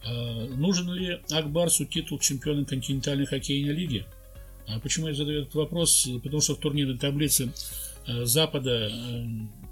А 0.04 0.46
нужен 0.48 0.92
ли 0.92 1.20
Акбарсу 1.32 1.86
титул 1.86 2.20
чемпиона 2.20 2.66
континентальной 2.66 3.26
хоккейной 3.26 3.74
лиги? 3.74 4.06
А 4.68 4.80
почему 4.80 5.08
я 5.08 5.14
задаю 5.14 5.44
этот 5.44 5.54
вопрос? 5.56 6.08
Потому 6.22 6.42
что 6.42 6.56
в 6.56 6.60
турнирной 6.60 6.98
таблице 6.98 7.52
Запада 8.08 8.90
э, 8.90 9.26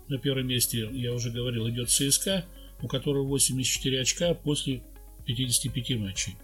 на 0.07 0.17
первом 0.17 0.47
месте, 0.47 0.89
я 0.91 1.13
уже 1.13 1.31
говорил, 1.31 1.69
идет 1.69 1.89
ЦСКА, 1.89 2.45
у 2.81 2.87
которого 2.87 3.23
84 3.23 4.01
очка 4.01 4.33
после 4.33 4.81
55 5.25 5.97
матчей. 5.97 6.35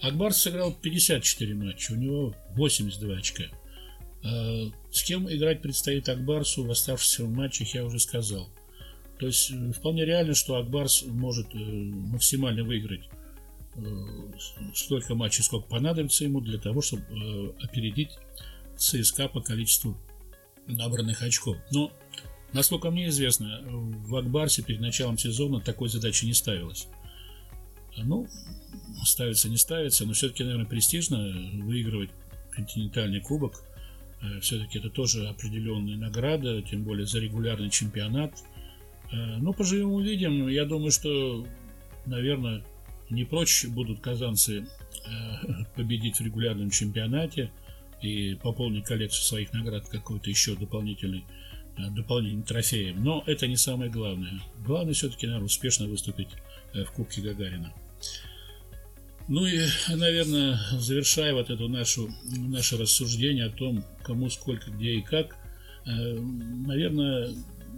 Акбарс 0.00 0.38
сыграл 0.38 0.72
54 0.74 1.54
матча, 1.54 1.92
у 1.92 1.96
него 1.96 2.34
82 2.56 3.16
очка. 3.16 3.44
А 4.24 4.70
с 4.90 5.02
кем 5.02 5.30
играть 5.32 5.62
предстоит 5.62 6.08
Акбарсу 6.08 6.64
в 6.64 6.70
оставшихся 6.70 7.24
матчах, 7.24 7.74
я 7.74 7.84
уже 7.84 7.98
сказал. 7.98 8.48
То 9.18 9.26
есть 9.26 9.50
э, 9.50 9.72
вполне 9.72 10.04
реально, 10.04 10.34
что 10.34 10.56
Акбарс 10.56 11.04
может 11.06 11.48
максимально 11.52 12.64
выиграть 12.64 13.08
Э, 13.76 13.82
столько 14.74 15.14
матчей, 15.14 15.42
сколько 15.42 15.66
понадобится 15.66 16.24
ему 16.24 16.40
для 16.40 16.58
того, 16.58 16.80
чтобы 16.80 17.02
э, 17.10 17.64
опередить 17.64 18.10
ЦСКА 18.76 19.28
по 19.28 19.40
количеству 19.40 19.96
набранных 20.66 21.22
очков. 21.22 21.56
Но, 21.70 21.92
насколько 22.52 22.90
мне 22.90 23.08
известно, 23.08 23.60
в 23.64 24.16
Акбарсе 24.16 24.62
перед 24.62 24.80
началом 24.80 25.18
сезона 25.18 25.60
такой 25.60 25.88
задачи 25.88 26.24
не 26.24 26.34
ставилось. 26.34 26.88
Ну, 27.96 28.26
ставится, 29.04 29.48
не 29.48 29.56
ставится, 29.56 30.04
но 30.04 30.14
все-таки, 30.14 30.42
наверное, 30.42 30.66
престижно 30.66 31.18
выигрывать 31.62 32.10
континентальный 32.50 33.20
кубок. 33.20 33.62
Э, 34.20 34.40
все-таки 34.40 34.78
это 34.78 34.90
тоже 34.90 35.28
определенная 35.28 35.96
награда, 35.96 36.60
тем 36.62 36.82
более 36.82 37.06
за 37.06 37.20
регулярный 37.20 37.70
чемпионат. 37.70 38.32
Ну, 39.12 39.52
поживем 39.52 39.92
увидим. 39.92 40.48
Я 40.48 40.64
думаю, 40.64 40.90
что, 40.90 41.46
наверное, 42.04 42.64
не 43.10 43.24
прочь 43.24 43.64
будут 43.66 44.00
казанцы 44.00 44.66
э, 45.06 45.64
победить 45.76 46.18
в 46.18 46.22
регулярном 46.22 46.70
чемпионате 46.70 47.50
и 48.02 48.34
пополнить 48.34 48.84
коллекцию 48.84 49.22
своих 49.22 49.52
наград 49.52 49.88
какой-то 49.88 50.28
еще 50.30 50.54
дополнительный 50.56 51.24
э, 51.76 51.90
дополнительным 51.90 52.44
трофеем. 52.44 53.02
Но 53.02 53.22
это 53.26 53.46
не 53.46 53.56
самое 53.56 53.90
главное. 53.90 54.40
Главное 54.64 54.94
все-таки, 54.94 55.26
наверное, 55.26 55.46
успешно 55.46 55.86
выступить 55.86 56.28
э, 56.72 56.84
в 56.84 56.92
Кубке 56.92 57.22
Гагарина. 57.22 57.72
Ну 59.26 59.46
и, 59.46 59.66
наверное, 59.88 60.58
завершая 60.72 61.32
вот 61.32 61.48
это 61.48 61.66
нашу, 61.66 62.10
наше 62.36 62.76
рассуждение 62.76 63.46
о 63.46 63.50
том, 63.50 63.82
кому 64.02 64.28
сколько, 64.28 64.70
где 64.70 64.96
и 64.96 65.00
как, 65.00 65.38
наверное, 65.86 67.30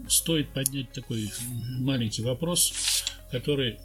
стоит 0.09 0.49
поднять 0.49 0.91
такой 0.93 1.31
маленький 1.79 2.23
вопрос, 2.23 3.05
который 3.31 3.79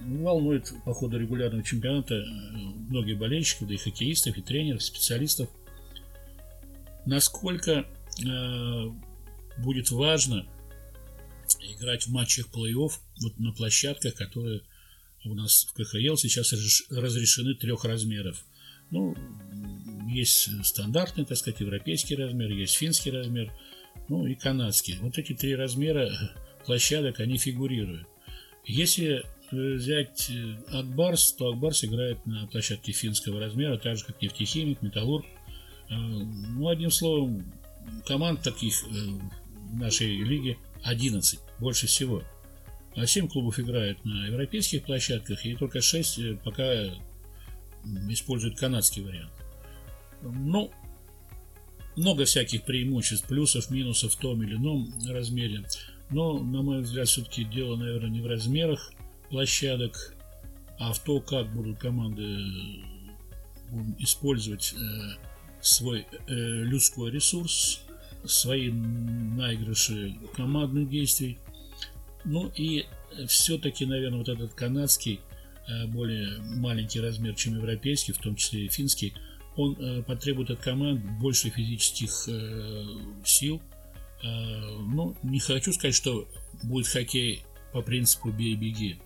волнует 0.00 0.72
по 0.84 0.94
ходу 0.94 1.18
регулярного 1.18 1.64
чемпионата 1.64 2.14
э, 2.14 2.24
многие 2.88 3.14
болельщиков, 3.14 3.68
да 3.68 3.74
и 3.74 3.78
хоккеистов, 3.78 4.36
и 4.36 4.42
тренеров, 4.42 4.82
специалистов. 4.82 5.48
Насколько 7.06 7.86
э, 8.24 8.84
будет 9.58 9.90
важно 9.90 10.46
играть 11.60 12.06
в 12.06 12.12
матчах 12.12 12.48
плей-офф 12.48 12.92
вот 13.22 13.38
на 13.38 13.52
площадках, 13.52 14.14
которые 14.14 14.62
у 15.24 15.34
нас 15.34 15.66
в 15.68 15.72
КХЛ 15.72 16.16
сейчас 16.16 16.52
разрешены 16.90 17.54
трех 17.54 17.84
размеров. 17.84 18.44
Ну, 18.90 19.14
есть 20.08 20.48
стандартный, 20.64 21.24
так 21.24 21.36
сказать, 21.36 21.60
европейский 21.60 22.14
размер, 22.14 22.50
есть 22.50 22.76
финский 22.76 23.10
размер, 23.10 23.52
ну 24.08 24.26
и 24.26 24.34
канадский. 24.34 24.98
Вот 25.00 25.18
эти 25.18 25.34
три 25.34 25.54
размера 25.54 26.10
площадок, 26.64 27.20
они 27.20 27.38
фигурируют. 27.38 28.06
Если 28.64 29.24
взять 29.50 30.30
э, 30.30 30.56
Акбарс, 30.68 31.32
то 31.32 31.48
Акбарс 31.48 31.84
играет 31.84 32.24
на 32.26 32.46
площадке 32.46 32.92
финского 32.92 33.40
размера, 33.40 33.78
так 33.78 33.96
же 33.96 34.04
как 34.04 34.20
нефтехимик, 34.20 34.82
металлург. 34.82 35.26
Э, 35.90 35.94
ну, 35.94 36.68
одним 36.68 36.90
словом, 36.90 37.44
команд 38.06 38.42
таких 38.42 38.84
э, 38.84 38.86
в 38.88 39.78
нашей 39.78 40.16
лиге 40.16 40.58
11, 40.82 41.40
больше 41.58 41.86
всего. 41.86 42.22
А 42.94 43.06
7 43.06 43.28
клубов 43.28 43.58
играют 43.58 44.04
на 44.04 44.26
европейских 44.26 44.84
площадках, 44.84 45.44
и 45.44 45.54
только 45.54 45.80
6 45.80 46.18
э, 46.18 46.38
пока 46.44 46.84
используют 48.08 48.58
канадский 48.58 49.02
вариант. 49.02 49.32
Ну, 50.22 50.70
много 51.96 52.24
всяких 52.24 52.64
преимуществ, 52.64 53.26
плюсов, 53.26 53.70
минусов 53.70 54.12
в 54.12 54.16
том 54.16 54.42
или 54.42 54.56
ином 54.56 54.92
размере. 55.08 55.64
Но, 56.10 56.38
на 56.38 56.62
мой 56.62 56.82
взгляд, 56.82 57.08
все-таки 57.08 57.44
дело, 57.44 57.76
наверное, 57.76 58.10
не 58.10 58.20
в 58.20 58.26
размерах 58.26 58.92
площадок, 59.30 60.14
а 60.78 60.92
в 60.92 60.98
том, 61.00 61.22
как 61.22 61.52
будут 61.52 61.78
команды 61.78 62.22
использовать 63.98 64.74
свой 65.60 66.06
э, 66.10 66.34
людской 66.34 67.10
ресурс, 67.10 67.80
свои 68.24 68.70
наигрыши 68.70 70.16
командных 70.34 70.88
действий. 70.90 71.38
Ну 72.24 72.50
и 72.56 72.86
все-таки, 73.26 73.86
наверное, 73.86 74.18
вот 74.18 74.28
этот 74.28 74.54
канадский, 74.54 75.20
э, 75.68 75.86
более 75.86 76.38
маленький 76.38 77.00
размер, 77.00 77.34
чем 77.34 77.56
европейский, 77.56 78.12
в 78.12 78.18
том 78.18 78.36
числе 78.36 78.66
и 78.66 78.68
финский, 78.68 79.14
он 79.56 79.76
э, 79.78 80.02
потребует 80.02 80.50
от 80.50 80.60
команд 80.60 81.00
больше 81.20 81.50
физических 81.50 82.28
э, 82.28 82.84
сил. 83.24 83.60
Ну, 84.20 85.16
не 85.22 85.38
хочу 85.38 85.72
сказать, 85.72 85.94
что 85.94 86.28
будет 86.64 86.88
хоккей 86.88 87.44
по 87.72 87.82
принципу 87.82 88.32
бей-беги. 88.32 88.98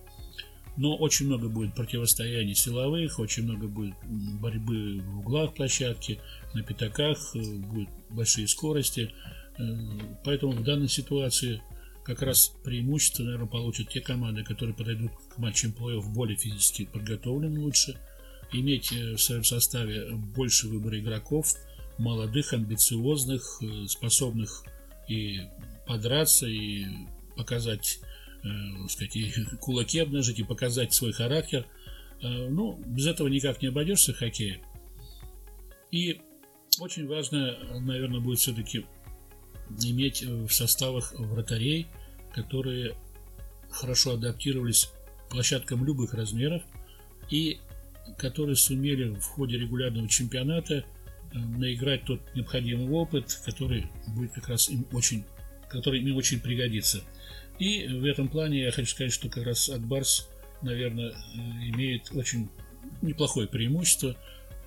Но 0.75 0.95
очень 0.95 1.27
много 1.27 1.49
будет 1.49 1.75
противостояний 1.75 2.55
силовых, 2.55 3.19
очень 3.19 3.43
много 3.43 3.67
будет 3.67 3.93
борьбы 4.41 5.01
в 5.01 5.19
углах 5.19 5.53
площадки, 5.53 6.19
на 6.53 6.63
пятаках, 6.63 7.35
будут 7.35 7.89
большие 8.09 8.47
скорости. 8.47 9.13
Поэтому 10.23 10.53
в 10.53 10.63
данной 10.63 10.89
ситуации 10.89 11.61
как 12.03 12.21
раз 12.21 12.53
преимущество, 12.63 13.23
наверное, 13.23 13.47
получат 13.47 13.89
те 13.89 14.01
команды, 14.01 14.43
которые 14.43 14.75
подойдут 14.75 15.11
к 15.29 15.37
матчам 15.37 15.71
плей-офф 15.71 16.13
более 16.13 16.37
физически 16.37 16.85
подготовлены 16.85 17.59
лучше, 17.59 17.97
иметь 18.51 18.91
э, 18.91 19.13
в 19.13 19.21
своем 19.21 19.43
составе 19.43 20.11
больше 20.11 20.67
выбора 20.67 20.99
игроков, 20.99 21.53
молодых, 21.97 22.53
амбициозных, 22.53 23.59
э, 23.61 23.87
способных 23.87 24.65
и 25.07 25.41
подраться, 25.87 26.45
и 26.45 26.85
показать, 27.35 27.99
э, 28.01 28.12
сказать, 28.89 29.15
и 29.15 29.31
кулаки 29.59 29.99
обнажить, 29.99 30.39
и 30.39 30.43
показать 30.43 30.93
свой 30.93 31.11
характер. 31.11 31.65
Э, 32.21 32.49
ну, 32.49 32.81
без 32.85 33.07
этого 33.07 33.27
никак 33.27 33.61
не 33.61 33.69
обойдешься 33.69 34.13
в 34.13 34.17
хоккее. 34.17 34.61
И 35.91 36.21
очень 36.79 37.07
важно, 37.07 37.57
наверное, 37.79 38.19
будет 38.19 38.39
все-таки 38.39 38.85
иметь 39.81 40.23
в 40.23 40.49
составах 40.49 41.13
вратарей, 41.13 41.87
которые 42.33 42.95
хорошо 43.69 44.13
адаптировались 44.13 44.91
к 45.27 45.31
площадкам 45.31 45.85
любых 45.85 46.13
размеров 46.13 46.63
и 47.29 47.59
которые 48.17 48.55
сумели 48.55 49.15
в 49.15 49.23
ходе 49.23 49.57
регулярного 49.57 50.07
чемпионата 50.07 50.75
э, 50.75 50.83
наиграть 51.37 52.05
тот 52.05 52.21
необходимый 52.35 52.89
опыт, 52.89 53.39
который 53.45 53.87
будет 54.07 54.33
как 54.33 54.49
раз 54.49 54.69
им 54.69 54.85
очень, 54.91 55.23
который 55.69 56.01
им 56.01 56.15
очень 56.15 56.39
пригодится. 56.39 57.03
И 57.59 57.87
в 57.87 58.03
этом 58.05 58.27
плане 58.27 58.61
я 58.61 58.71
хочу 58.71 58.89
сказать, 58.89 59.13
что 59.13 59.29
как 59.29 59.45
раз 59.45 59.69
Акбарс, 59.69 60.27
наверное, 60.61 61.11
э, 61.11 61.13
имеет 61.69 62.11
очень 62.13 62.49
неплохое 63.01 63.47
преимущество, 63.47 64.15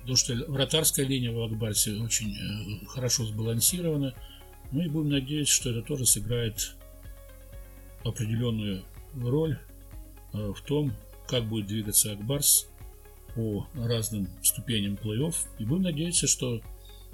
потому 0.01 0.15
что 0.15 0.33
вратарская 0.47 1.05
линия 1.05 1.31
в 1.31 1.41
Акбарсе 1.41 1.93
очень 1.93 2.35
э, 2.35 2.85
хорошо 2.87 3.25
сбалансирована, 3.25 4.15
и 4.71 4.87
будем 4.87 5.09
надеяться, 5.09 5.53
что 5.53 5.69
это 5.71 5.81
тоже 5.81 6.05
сыграет 6.05 6.75
определенную 8.03 8.83
роль 9.15 9.59
э, 10.33 10.53
в 10.53 10.61
том, 10.61 10.93
как 11.27 11.45
будет 11.45 11.67
двигаться 11.67 12.13
Акбарс 12.13 12.67
по 13.35 13.67
разным 13.75 14.27
ступеням 14.41 14.95
плей-офф. 14.95 15.35
И 15.59 15.65
будем 15.65 15.83
надеяться, 15.83 16.27
что 16.27 16.61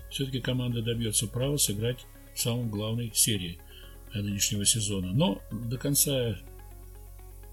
все-таки 0.09 0.39
команда 0.39 0.81
добьется 0.81 1.27
права 1.27 1.57
сыграть 1.57 2.05
в 2.33 2.39
самой 2.39 2.67
главной 2.67 3.11
серии 3.13 3.59
нынешнего 4.21 4.65
сезона. 4.65 5.11
Но 5.13 5.41
до 5.51 5.77
конца 5.77 6.37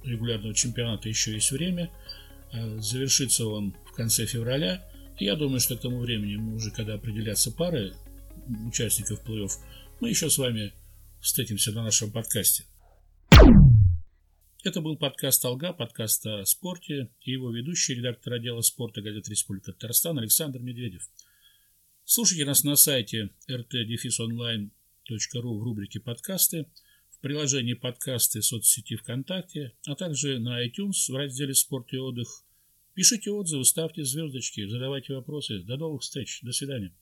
регулярного 0.04 0.54
чемпионата 0.54 1.08
еще 1.08 1.32
есть 1.32 1.50
время. 1.50 1.90
Э, 2.52 2.78
завершится 2.78 3.46
он 3.46 3.74
в 3.86 3.92
конце 3.92 4.26
февраля. 4.26 4.86
Я 5.18 5.36
думаю, 5.36 5.60
что 5.60 5.76
к 5.76 5.80
тому 5.80 6.00
времени, 6.00 6.36
уже 6.36 6.70
когда 6.70 6.94
определятся 6.94 7.50
пары 7.50 7.94
участников 8.66 9.22
плей-офф, 9.26 9.50
мы 10.00 10.08
еще 10.08 10.30
с 10.30 10.38
вами 10.38 10.72
встретимся 11.20 11.72
на 11.72 11.82
нашем 11.82 12.10
подкасте. 12.10 12.64
Это 14.62 14.82
был 14.82 14.96
подкаст 14.96 15.42
«Алга», 15.44 15.72
подкаст 15.72 16.26
о 16.26 16.44
спорте 16.44 17.08
и 17.22 17.32
его 17.32 17.50
ведущий, 17.50 17.94
редактор 17.94 18.34
отдела 18.34 18.60
спорта 18.60 19.00
газеты 19.00 19.30
«Республика 19.30 19.72
Татарстан» 19.72 20.18
Александр 20.18 20.58
Медведев. 20.58 21.08
Слушайте 22.04 22.44
нас 22.44 22.64
на 22.64 22.76
сайте 22.76 23.30
rt-online.ru 25.10 25.58
в 25.58 25.62
рубрике 25.62 26.00
«Подкасты», 26.00 26.66
в 27.10 27.20
приложении 27.20 27.74
«Подкасты» 27.74 28.42
соцсети 28.42 28.96
ВКонтакте, 28.96 29.72
а 29.86 29.94
также 29.94 30.38
на 30.38 30.66
iTunes 30.66 31.10
в 31.10 31.14
разделе 31.14 31.54
«Спорт 31.54 31.92
и 31.92 31.98
отдых». 31.98 32.44
Пишите 32.94 33.30
отзывы, 33.30 33.64
ставьте 33.64 34.04
звездочки, 34.04 34.66
задавайте 34.66 35.14
вопросы. 35.14 35.60
До 35.60 35.76
новых 35.76 36.02
встреч. 36.02 36.40
До 36.42 36.52
свидания. 36.52 36.92